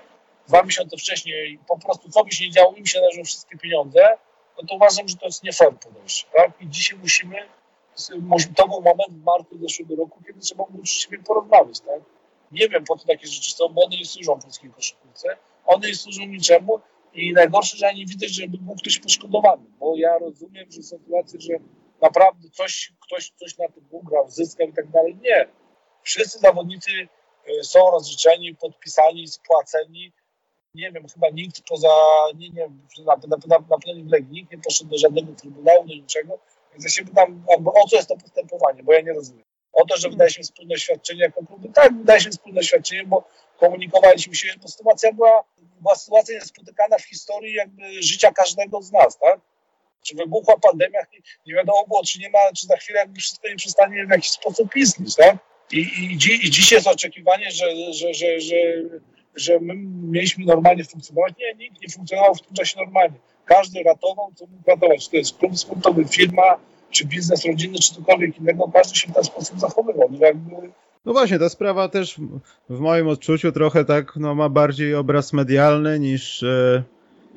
dwa 0.48 0.62
miesiące 0.62 0.96
wcześniej 0.96 1.58
po 1.68 1.78
prostu 1.78 2.10
co 2.10 2.24
by 2.24 2.32
się 2.32 2.44
nie 2.44 2.50
działo, 2.50 2.74
im 2.74 2.86
się 2.86 3.00
należą 3.00 3.24
wszystkie 3.24 3.58
pieniądze, 3.58 4.00
no 4.58 4.68
to 4.68 4.74
uważam, 4.74 5.08
że 5.08 5.16
to 5.16 5.26
jest 5.26 5.42
nie 5.42 5.52
fair 5.52 5.78
podejście. 5.78 6.26
Tak? 6.34 6.52
I 6.60 6.68
dzisiaj 6.68 6.98
musimy, 6.98 7.36
to 8.56 8.68
był 8.68 8.80
moment 8.80 9.10
w 9.10 9.24
marcu 9.24 9.58
zeszłego 9.58 9.96
roku, 9.96 10.22
kiedy 10.26 10.40
trzeba 10.40 10.64
było 10.64 10.80
uczciwie 10.80 11.18
porozmawiać. 11.18 11.80
Tak? 11.80 12.00
Nie 12.52 12.68
wiem, 12.68 12.84
po 12.84 12.96
co 12.96 13.06
takie 13.06 13.26
rzeczy 13.26 13.50
są, 13.50 13.68
bo 13.68 13.84
one 13.84 13.96
nie 13.96 14.04
służą 14.04 14.40
polskiej 14.40 14.70
koszykówce, 14.70 15.36
one 15.66 15.88
nie 15.88 15.94
służą 15.94 16.26
niczemu 16.26 16.80
i 17.14 17.32
najgorsze, 17.32 17.76
że 17.76 17.86
ja 17.86 17.92
nie 17.92 18.06
widzę, 18.06 18.28
żeby 18.28 18.58
był 18.58 18.74
ktoś 18.74 18.98
poszkodowany, 18.98 19.64
bo 19.80 19.96
ja 19.96 20.18
rozumiem, 20.18 20.72
że 20.72 20.82
sytuacje, 20.82 21.40
że 21.40 21.52
naprawdę 22.02 22.50
coś, 22.50 22.92
ktoś 23.00 23.32
coś 23.36 23.58
na 23.58 23.68
tym 23.68 23.88
ugrał, 23.90 24.30
zyskał 24.30 24.68
i 24.68 24.72
tak 24.72 24.88
dalej. 24.88 25.16
Nie. 25.22 25.48
Wszyscy 26.02 26.38
zawodnicy 26.38 26.90
e, 27.60 27.64
są 27.64 27.90
rozliczeni, 27.90 28.54
podpisani, 28.54 29.28
spłaceni. 29.28 30.12
Nie 30.74 30.92
wiem, 30.92 31.08
chyba 31.14 31.28
nikt 31.30 31.62
poza, 31.68 31.88
nie, 32.34 32.50
nie 32.50 32.68
na, 33.04 33.16
na, 33.16 33.36
na, 33.46 33.58
na 33.58 33.76
Legii 34.10 34.32
nikt 34.32 34.52
nie 34.52 34.58
poszedł 34.58 34.90
do 34.90 34.98
żadnego 34.98 35.32
trybunału, 35.32 35.86
do 35.86 35.94
niczego. 35.94 36.38
Więc 36.72 36.84
ja 36.84 36.90
się 36.90 37.04
pytam, 37.04 37.44
o 37.82 37.88
co 37.88 37.96
jest 37.96 38.08
to 38.08 38.16
postępowanie, 38.16 38.82
bo 38.82 38.92
ja 38.92 39.00
nie 39.00 39.12
rozumiem. 39.12 39.44
O 39.72 39.86
to, 39.86 39.96
że 39.96 40.08
wydaliśmy 40.08 40.44
wspólne 40.44 40.76
świadczenie 40.76 41.22
jako 41.22 41.46
kluby. 41.46 41.68
Tak, 41.68 41.98
wydaliśmy 41.98 42.30
wspólne 42.30 42.62
świadczenie, 42.62 43.04
bo 43.06 43.24
komunikowaliśmy 43.58 44.34
się, 44.34 44.48
bo 44.62 44.68
sytuacja 44.68 45.12
była, 45.12 45.44
była 45.80 45.94
sytuacja 45.94 46.34
niespotykana 46.34 46.98
w 46.98 47.04
historii 47.04 47.54
jakby 47.54 48.02
życia 48.02 48.32
każdego 48.32 48.82
z 48.82 48.92
nas, 48.92 49.18
tak? 49.18 49.40
Czy 50.02 50.16
wybuchła 50.16 50.54
pandemia, 50.58 50.98
nie, 51.46 51.54
wiadomo 51.54 51.84
było, 51.88 52.02
czy 52.04 52.20
nie 52.20 52.30
ma, 52.30 52.38
czy 52.56 52.66
za 52.66 52.76
chwilę 52.76 52.98
jakby 52.98 53.20
wszystko 53.20 53.48
nie 53.48 53.56
przestanie 53.56 54.06
w 54.06 54.10
jakiś 54.10 54.30
sposób 54.30 54.76
istnieć, 54.76 55.16
tak? 55.16 55.36
I, 55.72 55.78
i, 55.78 56.12
i 56.46 56.50
dziś 56.50 56.72
jest 56.72 56.86
oczekiwanie, 56.86 57.50
że, 57.50 57.66
że, 57.92 58.14
że, 58.14 58.40
że, 58.40 58.56
że 59.36 59.60
my 59.60 59.74
mieliśmy 60.02 60.44
normalnie 60.44 60.84
funkcjonować. 60.84 61.34
Nie, 61.38 61.54
nikt 61.54 61.82
nie 61.82 61.88
funkcjonował 61.88 62.34
w 62.34 62.42
tym 62.42 62.54
czasie 62.54 62.80
normalnie. 62.80 63.18
Każdy 63.44 63.82
ratował, 63.82 64.32
co 64.34 64.46
mógł 64.46 64.70
ratować. 64.70 65.04
Czy 65.04 65.10
to 65.10 65.16
jest 65.16 65.38
klub 65.38 65.58
sportowy, 65.58 66.04
firma, 66.04 66.58
czy 66.90 67.04
biznes 67.06 67.44
rodzinny, 67.44 67.78
czy 67.78 67.94
cokolwiek 67.94 68.38
innego. 68.38 68.70
Każdy 68.74 68.98
się 68.98 69.08
w 69.08 69.14
ten 69.14 69.24
sposób 69.24 69.60
zachowywał. 69.60 70.08
No, 70.10 70.26
jakby... 70.26 70.50
no 71.04 71.12
właśnie, 71.12 71.38
ta 71.38 71.48
sprawa 71.48 71.88
też 71.88 72.16
w 72.68 72.80
moim 72.80 73.08
odczuciu 73.08 73.52
trochę 73.52 73.84
tak 73.84 74.16
no, 74.16 74.34
ma 74.34 74.48
bardziej 74.48 74.94
obraz 74.94 75.32
medialny 75.32 75.98
niż... 75.98 76.44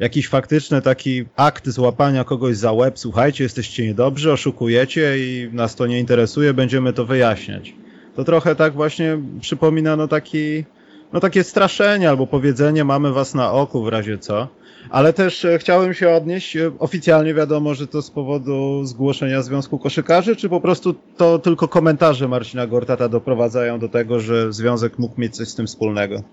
Jakiś 0.01 0.27
faktyczny 0.27 0.81
taki 0.81 1.25
akt 1.35 1.69
złapania 1.69 2.23
kogoś 2.23 2.57
za 2.57 2.71
łeb, 2.71 2.99
słuchajcie, 2.99 3.43
jesteście 3.43 3.87
niedobrzy, 3.87 4.31
oszukujecie 4.31 5.17
i 5.17 5.49
nas 5.53 5.75
to 5.75 5.87
nie 5.87 5.99
interesuje, 5.99 6.53
będziemy 6.53 6.93
to 6.93 7.05
wyjaśniać. 7.05 7.73
To 8.15 8.23
trochę 8.23 8.55
tak 8.55 8.73
właśnie 8.73 9.17
przypomina 9.41 9.95
no 9.95 10.07
taki, 10.07 10.65
no 11.13 11.19
takie 11.19 11.43
straszenie 11.43 12.09
albo 12.09 12.27
powiedzenie 12.27 12.83
mamy 12.83 13.11
was 13.11 13.33
na 13.33 13.51
oku 13.51 13.83
w 13.83 13.87
razie 13.87 14.17
co. 14.17 14.47
Ale 14.89 15.13
też 15.13 15.45
e, 15.45 15.59
chciałem 15.59 15.93
się 15.93 16.09
odnieść, 16.09 16.55
e, 16.55 16.71
oficjalnie 16.79 17.33
wiadomo, 17.33 17.73
że 17.73 17.87
to 17.87 18.01
z 18.01 18.11
powodu 18.11 18.85
zgłoszenia 18.85 19.41
Związku 19.41 19.79
Koszykarzy, 19.79 20.35
czy 20.35 20.49
po 20.49 20.61
prostu 20.61 20.95
to 21.17 21.39
tylko 21.39 21.67
komentarze 21.67 22.27
Marcina 22.27 22.67
Gortata 22.67 23.09
doprowadzają 23.09 23.79
do 23.79 23.89
tego, 23.89 24.19
że 24.19 24.53
Związek 24.53 24.99
mógł 24.99 25.21
mieć 25.21 25.35
coś 25.35 25.47
z 25.47 25.55
tym 25.55 25.67
wspólnego? 25.67 26.23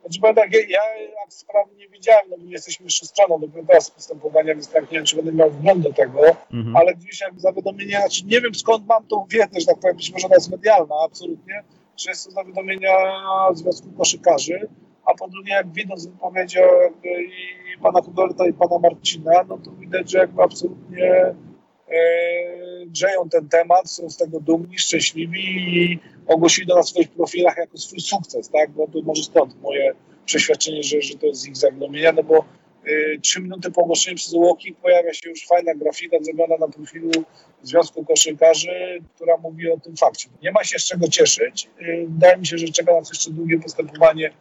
Znaczy, 0.00 0.34
tak, 0.34 0.50
ja 0.68 0.80
sprawy 1.28 1.70
nie 1.76 1.88
widziałem, 1.88 2.24
no 2.30 2.36
bo 2.38 2.44
nie 2.44 2.52
jesteśmy 2.52 2.84
jeszcze 2.84 3.06
stroną 3.06 3.40
dopiero 3.40 3.66
teraz 3.66 3.90
postępowania, 3.90 4.54
więc 4.54 4.68
tak 4.68 4.90
nie 4.90 4.98
wiem, 4.98 5.04
czy 5.04 5.16
będę 5.16 5.32
miał 5.32 5.50
wgląd 5.50 5.82
do 5.82 5.92
tego, 5.92 6.20
mhm. 6.52 6.76
ale 6.76 6.94
gdzieś 6.94 7.20
jakby 7.20 7.40
zawiadomienie, 7.40 7.96
znaczy 7.96 8.24
nie 8.26 8.40
wiem 8.40 8.54
skąd 8.54 8.86
mam 8.86 9.06
tą 9.06 9.26
wiedzę, 9.30 9.60
że 9.60 9.66
tak 9.66 9.78
powiem, 9.78 9.96
być 9.96 10.12
może 10.12 10.26
ona 10.26 10.34
jest 10.34 10.50
medialna, 10.50 10.94
absolutnie, 11.04 11.62
że 11.96 12.10
jest 12.10 12.24
to 12.24 12.30
zawiadomienia 12.30 12.90
Związku 13.54 13.88
Koszykarzy, 13.98 14.68
a 15.04 15.14
po 15.14 15.28
drugie, 15.28 15.52
jak 15.52 15.72
widząc 15.72 16.06
wypowiedzi 16.06 16.58
i 17.74 17.82
pana 17.82 18.02
Huberta 18.02 18.46
i 18.46 18.52
pana 18.52 18.78
Marcina, 18.78 19.44
no 19.48 19.58
to 19.58 19.70
widać, 19.70 20.10
że 20.10 20.18
jakby 20.18 20.42
absolutnie 20.42 21.34
grzeją 22.86 23.28
ten 23.28 23.48
temat, 23.48 23.90
są 23.90 24.10
z 24.10 24.16
tego 24.16 24.40
dumni, 24.40 24.78
szczęśliwi 24.78 25.40
i 25.40 25.98
ogłosili 26.26 26.66
to 26.66 26.76
na 26.76 26.82
swoich 26.82 27.10
profilach 27.10 27.56
jako 27.56 27.78
swój 27.78 28.00
sukces, 28.00 28.48
tak? 28.48 28.70
Bo 28.70 28.86
to 28.86 29.02
może 29.02 29.22
stąd 29.22 29.62
moje 29.62 29.92
przeświadczenie, 30.26 30.82
że, 30.82 31.02
że 31.02 31.14
to 31.14 31.26
jest 31.26 31.48
ich 31.48 31.56
zawiadomienia, 31.56 32.12
no 32.12 32.22
bo 32.22 32.44
y, 32.86 33.18
trzy 33.22 33.40
minuty 33.40 33.70
po 33.70 33.82
ogłoszeniu 33.82 34.16
przez 34.16 34.34
Walking 34.34 34.78
pojawia 34.78 35.14
się 35.14 35.30
już 35.30 35.46
fajna 35.46 35.74
grafika 35.74 36.16
zrobiona 36.20 36.56
na 36.56 36.68
profilu 36.68 37.10
Związku 37.62 38.04
Koszykarzy, 38.04 39.02
która 39.14 39.36
mówi 39.36 39.70
o 39.70 39.78
tym 39.78 39.96
fakcie. 39.96 40.28
Nie 40.42 40.52
ma 40.52 40.64
się 40.64 40.78
z 40.78 40.84
czego 40.84 41.08
cieszyć. 41.08 41.68
Y, 41.80 42.06
wydaje 42.08 42.36
mi 42.36 42.46
się, 42.46 42.58
że 42.58 42.68
czeka 42.68 42.92
nas 42.92 43.08
jeszcze 43.08 43.30
długie 43.30 43.60
postępowanie 43.60 44.32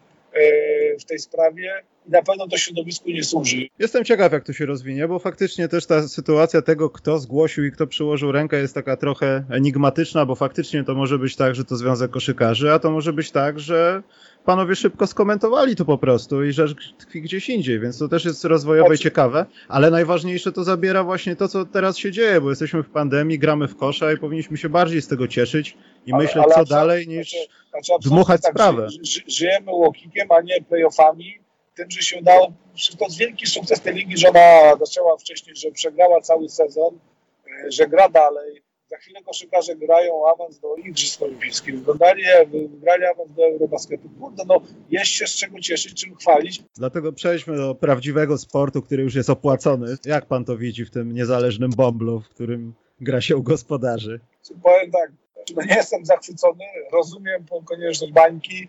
w 0.99 1.05
tej 1.05 1.19
sprawie 1.19 1.83
i 2.09 2.11
na 2.11 2.21
pewno 2.21 2.47
to 2.47 2.57
środowisku 2.57 3.09
nie 3.09 3.23
służy. 3.23 3.67
Jestem 3.79 4.05
ciekaw, 4.05 4.31
jak 4.31 4.43
to 4.43 4.53
się 4.53 4.65
rozwinie, 4.65 5.07
bo 5.07 5.19
faktycznie 5.19 5.67
też 5.67 5.85
ta 5.85 6.07
sytuacja 6.07 6.61
tego, 6.61 6.89
kto 6.89 7.19
zgłosił 7.19 7.65
i 7.65 7.71
kto 7.71 7.87
przyłożył 7.87 8.31
rękę 8.31 8.57
jest 8.57 8.73
taka 8.73 8.97
trochę 8.97 9.43
enigmatyczna, 9.49 10.25
bo 10.25 10.35
faktycznie 10.35 10.83
to 10.83 10.95
może 10.95 11.19
być 11.19 11.35
tak, 11.35 11.55
że 11.55 11.65
to 11.65 11.75
Związek 11.75 12.11
Koszykarzy, 12.11 12.71
a 12.71 12.79
to 12.79 12.91
może 12.91 13.13
być 13.13 13.31
tak, 13.31 13.59
że 13.59 14.03
panowie 14.45 14.75
szybko 14.75 15.07
skomentowali 15.07 15.75
to 15.75 15.85
po 15.85 15.97
prostu 15.97 16.43
i 16.43 16.51
rzecz 16.51 16.93
tkwi 16.97 17.21
gdzieś 17.21 17.49
indziej, 17.49 17.79
więc 17.79 17.97
to 17.97 18.07
też 18.07 18.25
jest 18.25 18.45
rozwojowe 18.45 18.95
i 18.95 18.97
ciekawe, 18.97 19.45
ale 19.67 19.91
najważniejsze 19.91 20.51
to 20.51 20.63
zabiera 20.63 21.03
właśnie 21.03 21.35
to, 21.35 21.47
co 21.47 21.65
teraz 21.65 21.97
się 21.97 22.11
dzieje, 22.11 22.41
bo 22.41 22.49
jesteśmy 22.49 22.83
w 22.83 22.89
pandemii, 22.89 23.39
gramy 23.39 23.67
w 23.67 23.75
kosza 23.75 24.13
i 24.13 24.17
powinniśmy 24.17 24.57
się 24.57 24.69
bardziej 24.69 25.01
z 25.01 25.07
tego 25.07 25.27
cieszyć 25.27 25.77
i 26.05 26.13
ale, 26.13 26.23
myśleć, 26.23 26.43
ale 26.45 26.55
co 26.55 26.65
dalej, 26.65 27.07
niż 27.07 27.31
znaczy, 27.31 27.47
znaczy 27.69 28.09
dmuchać 28.09 28.41
tak, 28.41 28.51
sprawę. 28.51 28.87
Ży, 29.03 29.21
żyjemy 29.27 29.71
łokikiem, 29.71 30.31
a 30.31 30.41
nie 30.41 30.61
playoffami, 30.69 31.39
tym, 31.79 31.91
że 31.91 32.01
się 32.01 32.19
udało, 32.19 32.53
to 32.99 33.05
jest 33.05 33.17
wielki 33.17 33.47
sukces 33.47 33.81
tej 33.81 33.93
ligi, 33.93 34.17
że 34.17 34.29
ona 34.29 34.75
zaczęła 34.85 35.17
wcześniej, 35.17 35.55
że 35.55 35.71
przegrała 35.71 36.21
cały 36.21 36.49
sezon, 36.49 36.99
e, 37.47 37.71
że 37.71 37.87
gra 37.87 38.09
dalej, 38.09 38.61
za 38.89 38.97
chwilę 38.97 39.19
koszykarze 39.23 39.75
grają 39.75 40.27
awans 40.33 40.59
do 40.59 40.75
Igrzysk 40.75 41.21
Olimpijskich. 41.21 41.75
Wyglądali, 41.75 42.23
wygrali 42.51 43.05
awans 43.05 43.33
do 43.35 43.45
Eurobasketu. 43.45 44.09
Kurde, 44.19 44.43
no 44.47 44.61
jest 44.89 45.11
się 45.11 45.27
z 45.27 45.35
czego 45.35 45.59
cieszyć, 45.59 46.03
czym 46.03 46.15
chwalić. 46.15 46.63
Dlatego 46.75 47.13
przejdźmy 47.13 47.57
do 47.57 47.75
prawdziwego 47.75 48.37
sportu, 48.37 48.81
który 48.81 49.03
już 49.03 49.15
jest 49.15 49.29
opłacony. 49.29 49.95
Jak 50.05 50.25
pan 50.25 50.45
to 50.45 50.57
widzi 50.57 50.85
w 50.85 50.91
tym 50.91 51.13
niezależnym 51.13 51.71
bomblu, 51.71 52.19
w 52.19 52.29
którym 52.29 52.73
gra 53.01 53.21
się 53.21 53.37
u 53.37 53.43
gospodarzy? 53.43 54.19
Powiem 54.63 54.91
tak, 54.91 55.11
no 55.55 55.61
nie 55.63 55.75
jestem 55.75 56.05
zachwycony, 56.05 56.65
rozumiem 56.91 57.45
konieczność 57.65 58.13
bańki. 58.13 58.67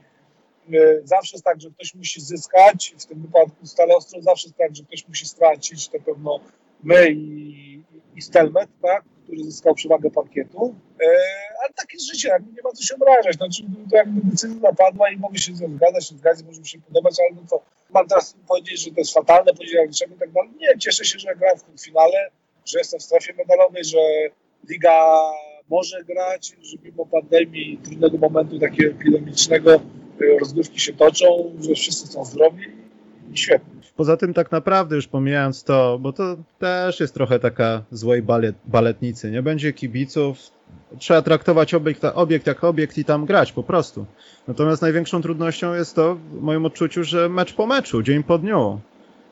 E, 0.73 1.01
zawsze 1.05 1.37
jest 1.37 1.44
tak, 1.44 1.61
że 1.61 1.70
ktoś 1.70 1.94
musi 1.94 2.20
zyskać, 2.20 2.94
w 2.99 3.07
tym 3.07 3.23
wypadku 3.23 3.66
stale 3.66 3.96
ostro, 3.96 4.23
zawsze 4.23 4.49
jest 4.49 4.59
tak, 4.59 4.77
że 4.77 4.83
ktoś 4.83 5.09
musi 5.09 5.27
stracić, 5.27 5.88
to 5.88 5.99
pewno 6.01 6.40
my 6.83 7.11
i, 7.11 7.83
i 8.16 8.23
Stelmet, 8.23 8.68
tak? 8.83 9.05
który 9.25 9.44
zyskał 9.44 9.75
przewagę 9.75 10.11
parkietu. 10.11 10.75
E, 11.03 11.07
ale 11.61 11.73
takie 11.77 11.96
jest 11.96 12.07
życie, 12.07 12.29
nie 12.57 12.62
ma 12.64 12.70
co 12.70 12.83
się 12.83 12.94
obrażać. 12.94 13.37
Znaczy, 13.37 13.62
to 13.90 13.96
jakby 13.96 14.31
decyzja 14.31 14.73
padła 14.73 15.11
i 15.11 15.16
mogę 15.16 15.38
się 15.38 15.57
z 15.57 15.61
nią 15.61 15.68
zgadzać, 15.77 16.12
nie 16.12 16.18
zgadzać, 16.18 16.46
może 16.46 16.61
mi 16.61 16.68
się 16.68 16.81
podobać, 16.81 17.14
ale 17.20 17.40
no 17.40 17.46
to 17.51 17.62
mam 17.90 18.09
teraz 18.09 18.37
powiedzieć, 18.49 18.85
że 18.85 18.90
to 18.90 18.96
jest 18.99 19.14
fatalne, 19.14 19.53
powiedzieć 19.53 20.03
i 20.03 20.18
tak 20.18 20.31
dalej. 20.31 20.51
Nie, 20.61 20.79
cieszę 20.79 21.05
się, 21.05 21.18
że 21.18 21.37
grałem 21.37 21.59
w 21.59 21.62
tym 21.62 21.79
finale, 21.79 22.31
że 22.64 22.79
jestem 22.79 23.01
w 23.01 23.03
strefie 23.03 23.35
medalowej, 23.35 23.85
że 23.85 23.99
liga 24.68 25.16
może 25.68 26.05
grać, 26.05 26.57
że 26.62 26.77
mimo 26.83 27.07
pandemii, 27.07 27.81
trudnego 27.85 28.18
momentu 28.18 28.59
takiego 28.59 28.90
epidemicznego 28.90 29.81
rozgrywki 30.41 30.81
się 30.81 30.93
toczą, 30.93 31.27
że 31.61 31.75
wszyscy 31.75 32.07
są 32.07 32.25
zdrowi 32.25 32.65
i 33.33 33.39
świetnie. 33.39 33.81
Poza 33.97 34.17
tym 34.17 34.35
tak 34.35 34.53
naprawdę 34.53 34.97
już 34.97 35.09
pomijając 35.09 35.65
to, 35.65 35.99
bo 35.99 36.13
to 36.13 36.37
też 36.59 37.01
jest 37.01 37.15
trochę 37.15 37.39
taka 37.39 37.83
złej 37.91 38.23
balet, 38.23 38.57
baletnicy, 38.65 39.31
nie 39.31 39.43
będzie 39.43 39.73
kibiców, 39.73 40.39
trzeba 40.99 41.23
traktować 41.23 41.75
obiekt, 41.75 42.05
obiekt 42.15 42.47
jak 42.47 42.65
obiekt 42.65 42.99
i 42.99 43.05
tam 43.05 43.27
grać 43.27 43.53
po 43.53 43.63
prostu. 43.63 44.07
Natomiast 44.49 44.83
największą 44.83 45.23
trudnością 45.23 45.75
jest 45.75 45.95
to, 45.95 46.15
w 46.15 46.41
moim 46.41 46.67
odczuciu, 46.67 47.05
że 47.05 47.29
mecz 47.29 47.55
po 47.55 47.67
meczu, 47.67 48.03
dzień 48.03 48.23
po 48.23 48.39
dniu. 48.39 48.81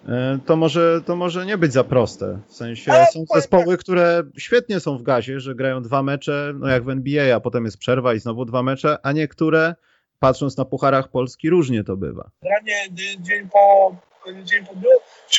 E, 0.08 0.38
to 0.46 0.56
może, 0.56 1.00
to 1.06 1.16
może 1.16 1.46
nie 1.46 1.58
być 1.58 1.72
za 1.72 1.84
proste. 1.84 2.38
W 2.48 2.54
sensie 2.54 2.92
są 3.12 3.24
zespoły, 3.34 3.76
które 3.76 4.22
świetnie 4.36 4.80
są 4.80 4.98
w 4.98 5.02
gazie, 5.02 5.40
że 5.40 5.54
grają 5.54 5.82
dwa 5.82 6.02
mecze, 6.02 6.52
no 6.58 6.68
jak 6.68 6.84
w 6.84 6.88
NBA, 6.88 7.36
a 7.36 7.40
potem 7.40 7.64
jest 7.64 7.78
przerwa 7.78 8.14
i 8.14 8.20
znowu 8.20 8.44
dwa 8.44 8.62
mecze, 8.62 8.98
a 9.02 9.12
niektóre, 9.12 9.74
patrząc 10.18 10.56
na 10.56 10.64
pucharach 10.64 11.08
Polski, 11.08 11.50
różnie 11.50 11.84
to 11.84 11.96
bywa. 11.96 12.30
Granie 12.42 12.86
dzień 13.20 13.48
po, 13.52 13.96
dzień 14.44 14.66
po 14.66 14.74
dniu. 14.74 14.90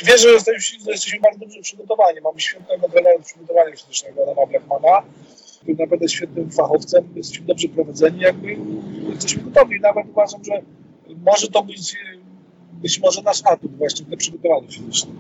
Wierzę, 0.06 0.18
że 0.18 0.30
jesteśmy, 0.30 0.80
że 0.86 0.92
jesteśmy 0.92 1.20
bardzo 1.20 1.40
dobrze 1.40 1.62
przygotowani. 1.62 2.22
Mamy 2.22 2.40
świetnego 2.40 2.90
trenera 2.90 3.20
przygotowania 3.20 3.76
fizycznego 3.76 4.24
Adama 4.24 4.48
Blechmana, 4.48 5.02
który 5.62 5.78
naprawdę 5.78 6.10
świetnym 6.10 6.52
fachowcem. 6.52 7.14
Jesteśmy 7.16 7.46
dobrze 7.46 7.68
prowadzeni, 7.68 8.20
jakby 8.20 8.58
jesteśmy 9.10 9.44
gotowi. 9.44 9.80
Nawet 9.80 10.06
uważam, 10.10 10.44
że 10.44 10.62
może 11.26 11.48
to 11.48 11.64
być 11.64 11.96
być 12.82 13.00
może 13.00 13.22
nasz 13.22 13.42
atut 13.46 13.78
właśnie 13.78 14.06
w 14.06 14.18
przygotowaniu 14.18 14.68
fizycznym. 14.72 15.20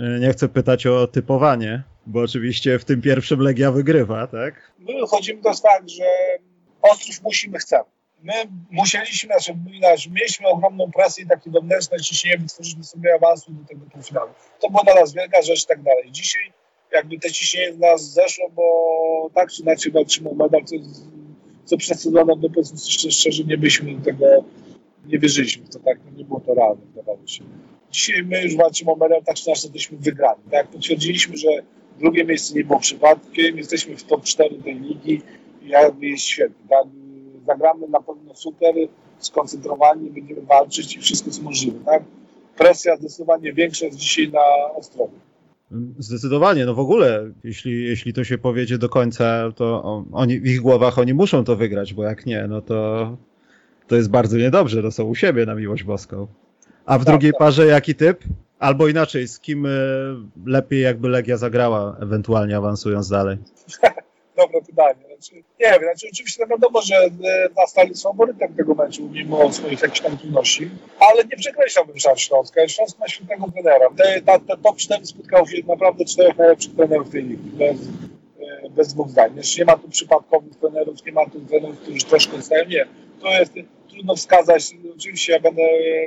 E, 0.00 0.20
nie 0.20 0.32
chcę 0.32 0.48
pytać 0.48 0.86
o 0.86 1.06
typowanie, 1.06 1.82
bo 2.06 2.20
oczywiście 2.20 2.78
w 2.78 2.84
tym 2.84 3.02
pierwszym 3.02 3.40
Legia 3.40 3.72
wygrywa, 3.72 4.26
tak? 4.26 4.72
My 4.78 5.00
wychodzimy 5.00 5.42
to 5.42 5.48
jest 5.48 5.62
tak, 5.62 5.88
że 5.88 6.04
Ostrów 6.82 7.22
musimy, 7.22 7.58
chcemy. 7.58 7.93
My 8.24 8.32
musieliśmy, 8.70 9.26
znaczy, 9.26 9.54
znaczy 9.78 10.10
mieliśmy 10.10 10.46
ogromną 10.46 10.90
presję 10.90 11.24
i 11.24 11.26
takie 11.26 11.50
wewnętrzne 11.50 12.00
ciśnienie, 12.00 12.38
wytworzyliśmy 12.38 12.84
sobie 12.84 13.14
awansu 13.14 13.52
do 13.52 13.68
tego 13.68 13.86
półfinału. 13.92 14.30
To 14.60 14.70
była 14.70 14.82
dla 14.82 14.94
nas 14.94 15.14
wielka 15.14 15.42
rzecz 15.42 15.64
i 15.64 15.66
tak 15.66 15.82
dalej. 15.82 16.12
Dzisiaj 16.12 16.52
jakby 16.92 17.18
te 17.18 17.30
ciśnienie 17.30 17.72
z 17.72 17.78
nas 17.78 18.12
zeszło, 18.12 18.50
bo 18.50 19.30
tak 19.34 19.50
czy 19.50 19.62
inaczej 19.62 19.92
walczymy 19.92 20.30
o 20.30 20.34
medal, 20.34 20.64
co, 20.64 20.76
co 21.64 21.76
przed 21.76 22.00
sezonem, 22.00 22.40
no 22.40 22.48
powiedzmy 22.48 22.78
szczerze, 23.10 23.44
nie 23.44 23.58
byliśmy 23.58 23.94
do 23.94 24.04
tego, 24.04 24.26
nie 25.06 25.18
wierzyliśmy 25.18 25.66
w 25.66 25.68
to, 25.68 25.78
tak, 25.78 25.98
no 26.04 26.18
nie 26.18 26.24
było 26.24 26.40
to 26.40 26.54
realne, 26.54 26.86
wydawało 26.86 27.26
się. 27.26 27.44
Dzisiaj 27.90 28.22
my 28.22 28.42
już 28.42 28.56
walczymy 28.56 28.92
o 28.92 28.96
medal, 28.96 29.22
tak 29.24 29.36
czy 29.36 29.46
inaczej 29.46 29.64
jesteśmy 29.64 29.98
wygrani, 29.98 30.42
tak, 30.50 30.68
potwierdziliśmy, 30.68 31.36
że 31.36 31.48
drugie 31.98 32.24
miejsce 32.24 32.54
nie 32.54 32.64
było 32.64 32.80
przypadkiem, 32.80 33.58
jesteśmy 33.58 33.96
w 33.96 34.04
top 34.04 34.24
4 34.24 34.62
tej 34.62 34.80
ligi 34.80 35.22
i 35.62 35.68
jakby 35.68 36.06
jest 36.06 36.24
świetnie, 36.24 36.68
tak, 36.68 36.86
zagramy 37.46 37.88
na 37.88 38.00
pewno 38.00 38.34
super, 38.34 38.74
skoncentrowani, 39.18 40.10
będziemy 40.10 40.40
walczyć 40.40 40.96
i 40.96 41.00
wszystko 41.00 41.30
co 41.30 41.42
możliwe, 41.42 41.78
tak. 41.84 42.02
Presja 42.58 42.96
zdecydowanie 42.96 43.52
większa 43.52 43.86
jest 43.86 43.98
dzisiaj 43.98 44.32
na 44.32 44.74
Ostrowie. 44.76 45.12
Zdecydowanie, 45.98 46.66
no 46.66 46.74
w 46.74 46.78
ogóle, 46.78 47.30
jeśli, 47.44 47.84
jeśli 47.84 48.12
to 48.12 48.24
się 48.24 48.38
powiedzie 48.38 48.78
do 48.78 48.88
końca, 48.88 49.52
to 49.56 50.04
oni, 50.12 50.40
w 50.40 50.46
ich 50.46 50.60
głowach 50.60 50.98
oni 50.98 51.14
muszą 51.14 51.44
to 51.44 51.56
wygrać, 51.56 51.94
bo 51.94 52.04
jak 52.04 52.26
nie, 52.26 52.46
no 52.48 52.60
to, 52.62 53.16
to 53.86 53.96
jest 53.96 54.10
bardzo 54.10 54.36
niedobrze, 54.36 54.82
to 54.82 54.90
są 54.90 55.04
u 55.04 55.14
siebie 55.14 55.46
na 55.46 55.54
miłość 55.54 55.84
boską. 55.84 56.26
A 56.86 56.98
w 56.98 57.04
tak, 57.04 57.06
drugiej 57.06 57.32
tak. 57.32 57.38
parze 57.38 57.66
jaki 57.66 57.94
typ? 57.94 58.24
Albo 58.58 58.88
inaczej, 58.88 59.28
z 59.28 59.40
kim 59.40 59.66
e, 59.66 59.70
lepiej 60.46 60.82
jakby 60.82 61.08
Legia 61.08 61.36
zagrała, 61.36 61.96
ewentualnie 62.00 62.56
awansując 62.56 63.08
dalej? 63.08 63.38
Dobre 64.36 64.60
pytanie. 64.62 65.04
Znaczy, 65.06 65.34
nie 65.34 65.70
wiem, 65.70 65.80
znaczy, 65.82 66.06
oczywiście 66.12 66.42
no 66.42 66.46
wiadomo, 66.46 66.82
że 66.82 66.96
e, 66.96 67.10
nastali 67.56 67.94
są 67.94 68.10
faworytem 68.10 68.54
tego 68.54 68.74
meczu, 68.74 69.08
mimo 69.12 69.52
swoich 69.52 69.82
jakichś 69.82 70.00
tam 70.00 70.18
trudności, 70.18 70.70
ale 71.00 71.24
nie 71.24 71.36
przekreślałbym 71.36 71.98
szans 71.98 72.20
Śląska. 72.20 72.68
Śląsk 72.68 72.98
ma 72.98 73.08
świetnego 73.08 73.46
trenera. 73.52 73.90
Te, 73.96 74.20
te, 74.20 74.40
te 74.40 74.56
top 74.62 74.76
4 74.76 75.06
spotkało 75.06 75.46
się 75.46 75.56
naprawdę 75.68 76.04
czterech 76.04 76.38
najlepszych 76.38 76.74
trenerów 76.74 77.10
tej 77.10 77.22
ligi. 77.22 77.50
Bez, 77.50 77.76
e, 78.40 78.70
bez 78.70 78.94
dwóch 78.94 79.08
zdań. 79.08 79.32
Znaczy, 79.32 79.58
nie 79.58 79.64
ma 79.64 79.76
tu 79.76 79.88
przypadkowych 79.88 80.56
trenerów, 80.56 81.06
nie 81.06 81.12
ma 81.12 81.26
tu 81.26 81.40
trenerów, 81.40 81.80
którzy 81.80 82.04
troszkę 82.04 82.42
stają. 82.42 82.64
Nie. 82.68 82.86
To 83.20 83.28
jest 83.28 83.52
trudno 83.90 84.16
wskazać. 84.16 84.76
Oczywiście 84.96 85.32
ja 85.32 85.40
będę, 85.40 85.62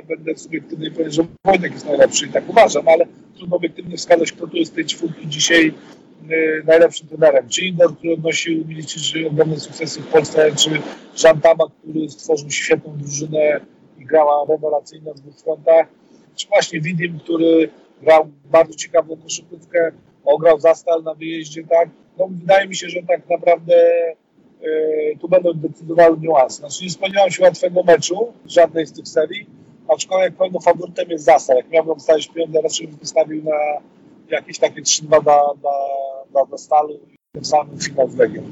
będę 0.08 0.36
subiektywny 0.36 0.86
i 0.86 0.90
powiem, 0.90 1.10
że 1.10 1.24
Wojtek 1.44 1.72
jest 1.72 1.86
najlepszy 1.86 2.26
i 2.26 2.28
tak 2.28 2.48
uważam, 2.48 2.88
ale 2.88 3.06
trudno 3.36 3.56
obiektywnie 3.56 3.96
wskazać, 3.96 4.32
kto 4.32 4.46
tu 4.46 4.56
jest 4.56 4.74
tej 4.74 4.84
czwórki 4.84 5.28
dzisiaj 5.28 5.74
najlepszym 6.64 7.08
trenerem. 7.08 7.48
Czy 7.48 7.64
Igor, 7.64 7.96
który 7.96 8.12
odnosił 8.12 8.66
miliczyszy 8.66 9.26
ogromne 9.26 9.60
sukcesy 9.60 10.00
w 10.00 10.06
Polsce, 10.06 10.56
czy 10.56 10.70
Jean 11.24 11.40
Tama, 11.40 11.64
który 11.80 12.08
stworzył 12.08 12.50
świetną 12.50 12.96
drużynę 12.96 13.60
i 13.98 14.04
grała 14.04 14.46
rewelacyjnie 14.48 15.06
na 15.06 15.14
dwóch 15.14 15.34
frontach, 15.36 15.86
czy 16.36 16.48
właśnie 16.48 16.80
Widim, 16.80 17.18
który 17.18 17.70
grał 18.02 18.28
bardzo 18.44 18.74
ciekawą 18.74 19.16
koszykówkę, 19.16 19.92
ograł 20.24 20.60
Zastal 20.60 21.02
na 21.02 21.14
wyjeździe, 21.14 21.64
tak? 21.64 21.88
No, 22.18 22.28
wydaje 22.30 22.68
mi 22.68 22.76
się, 22.76 22.88
że 22.88 23.02
tak 23.08 23.28
naprawdę 23.28 23.74
y, 24.62 25.16
tu 25.20 25.28
będą 25.28 25.52
decydowały 25.54 26.18
niuanse. 26.18 26.56
Znaczy 26.56 26.84
nie 26.84 26.90
spodziewałem 26.90 27.30
się 27.30 27.42
łatwego 27.42 27.82
meczu, 27.82 28.32
żadnej 28.46 28.86
z 28.86 28.92
tych 28.92 29.08
serii, 29.08 29.46
aczkolwiek 29.88 30.34
pewno 30.34 30.60
faworytem 30.60 31.10
jest 31.10 31.24
Zastal. 31.24 31.56
Jak 31.56 31.70
miałbym 31.70 31.98
wstawić 31.98 32.28
pieniądze, 32.28 32.60
raczej 32.60 32.88
bym 32.88 32.96
wystawił 32.96 33.44
na 33.44 33.56
jakieś 34.30 34.58
takie 34.58 34.82
3-2 34.82 35.08
dla, 35.08 35.40
dla, 35.60 35.72
dla, 36.30 36.44
dla 36.44 36.58
Stalu 36.58 36.94
i 36.94 37.16
tym 37.32 37.44
samym 37.44 37.80
finał 37.80 38.10
z 38.10 38.16
Legią. 38.16 38.42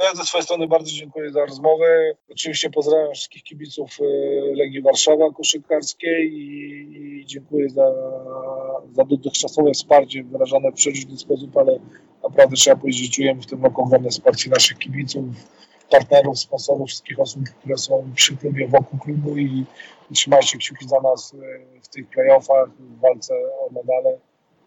No 0.00 0.06
ja 0.06 0.14
ze 0.14 0.24
swojej 0.24 0.44
strony 0.44 0.68
bardzo 0.68 0.90
dziękuję 0.90 1.32
za 1.32 1.40
rozmowę. 1.40 2.14
Oczywiście 2.30 2.70
pozdrawiam 2.70 3.14
wszystkich 3.14 3.42
kibiców 3.42 3.90
y, 4.00 4.04
Legii 4.56 4.82
Warszawa 4.82 5.30
koszykarskiej 5.32 6.32
i, 6.32 7.20
i 7.20 7.26
dziękuję 7.26 7.70
za, 7.70 7.92
za 8.92 9.04
dotychczasowe 9.04 9.72
wsparcie 9.72 10.22
wyrażane 10.24 10.70
w 10.70 10.74
przeróżny 10.74 11.16
sposób, 11.16 11.56
ale 11.56 11.78
naprawdę 12.22 12.56
trzeba 12.56 12.76
powiedzieć, 12.76 13.06
że 13.06 13.12
czujemy 13.12 13.42
w 13.42 13.46
tym 13.46 13.64
roku 13.64 13.82
ogromne 13.82 14.10
wsparcie 14.10 14.50
naszych 14.50 14.78
kibiców, 14.78 15.24
partnerów, 15.90 16.38
sponsorów, 16.38 16.88
wszystkich 16.88 17.20
osób, 17.20 17.42
które 17.58 17.78
są 17.78 18.12
przy 18.14 18.36
klubie, 18.36 18.68
wokół 18.68 18.98
klubu 18.98 19.38
i, 19.38 19.64
trzymajcie 20.14 20.58
kciuki 20.58 20.88
za 20.88 21.00
nas 21.00 21.34
y, 21.34 21.36
w 21.82 21.88
tych 21.88 22.08
playoffach, 22.08 22.68
w 22.78 23.00
walce 23.00 23.34
o 23.34 23.72
medale 23.72 24.18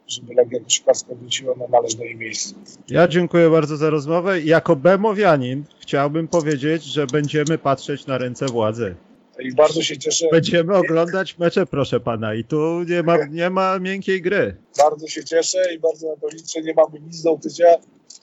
żeby 0.08 0.34
Legia 0.34 0.60
Koszykowska 0.60 1.16
wróciła 1.16 1.56
na 1.56 1.68
należne 1.68 2.06
jej 2.06 2.16
miejsce. 2.16 2.56
Ja 2.90 3.08
dziękuję 3.08 3.50
bardzo 3.50 3.78
za 3.78 3.90
rozmowę. 3.90 4.42
Jako 4.42 4.76
Bemowianin 4.76 5.64
chciałbym 5.80 6.28
powiedzieć, 6.28 6.84
że 6.84 7.08
będziemy 7.08 7.58
patrzeć 7.58 8.08
na 8.08 8.18
ręce 8.18 8.46
władzy. 8.46 8.96
I 9.40 9.54
bardzo 9.56 9.82
się 9.82 9.98
cieszę. 9.98 10.28
Będziemy 10.32 10.76
oglądać 10.76 11.38
mecze, 11.38 11.66
proszę 11.66 12.00
pana, 12.00 12.34
i 12.34 12.44
tu 12.44 12.84
nie 12.84 13.04
ma, 13.04 13.18
nie 13.26 13.50
ma 13.50 13.80
miękkiej 13.80 14.22
gry. 14.22 14.56
Bardzo 14.78 15.08
się 15.08 15.24
cieszę 15.24 15.74
i 15.74 15.80
bardzo 15.80 16.10
na 16.10 16.16
to 16.16 16.28
liczę. 16.28 16.62
Nie 16.62 16.74
mamy 16.74 17.00
nic 17.00 17.22
do 17.22 17.32
ukrycia. 17.32 17.66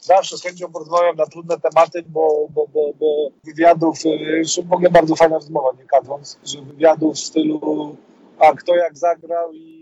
Zawsze 0.00 0.38
z 0.38 0.42
chęcią 0.42 0.72
porozmawiam 0.72 1.16
na 1.16 1.26
trudne 1.26 1.56
tematy, 1.60 2.02
bo, 2.08 2.48
bo, 2.50 2.66
bo, 2.74 2.92
bo 3.00 3.30
wywiadów, 3.44 3.98
y, 4.06 4.42
ogóle 4.70 4.90
bardzo 4.90 5.16
fajna 5.16 5.34
rozmowa, 5.34 5.68
nie 5.78 5.84
kadząc, 5.84 6.38
że 6.44 6.62
wywiadów 6.62 7.14
w 7.14 7.18
stylu 7.18 7.96
a 8.40 8.52
kto 8.52 8.76
jak 8.76 8.98
zagrał 8.98 9.52
i 9.52 9.79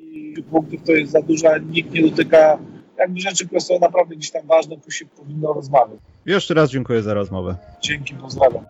punktów 0.51 0.81
to 0.87 0.93
jest 0.93 1.13
za 1.13 1.23
dużo, 1.23 1.59
nikt 1.59 1.93
nie 1.93 2.03
dotyka 2.11 2.59
jakby 2.99 3.21
rzeczy, 3.21 3.47
które 3.47 3.61
są 3.61 3.79
naprawdę 3.79 4.17
gdzieś 4.17 4.31
tam 4.31 4.47
ważne, 4.47 4.77
tu 4.77 4.91
się 4.91 5.07
powinno 5.07 5.53
rozmawiać. 5.53 5.99
Jeszcze 6.27 6.55
raz 6.55 6.71
dziękuję 6.71 7.03
za 7.03 7.15
rozmowę. 7.15 7.57
Dzięki, 7.81 8.15
pozdrawiam. 8.15 8.65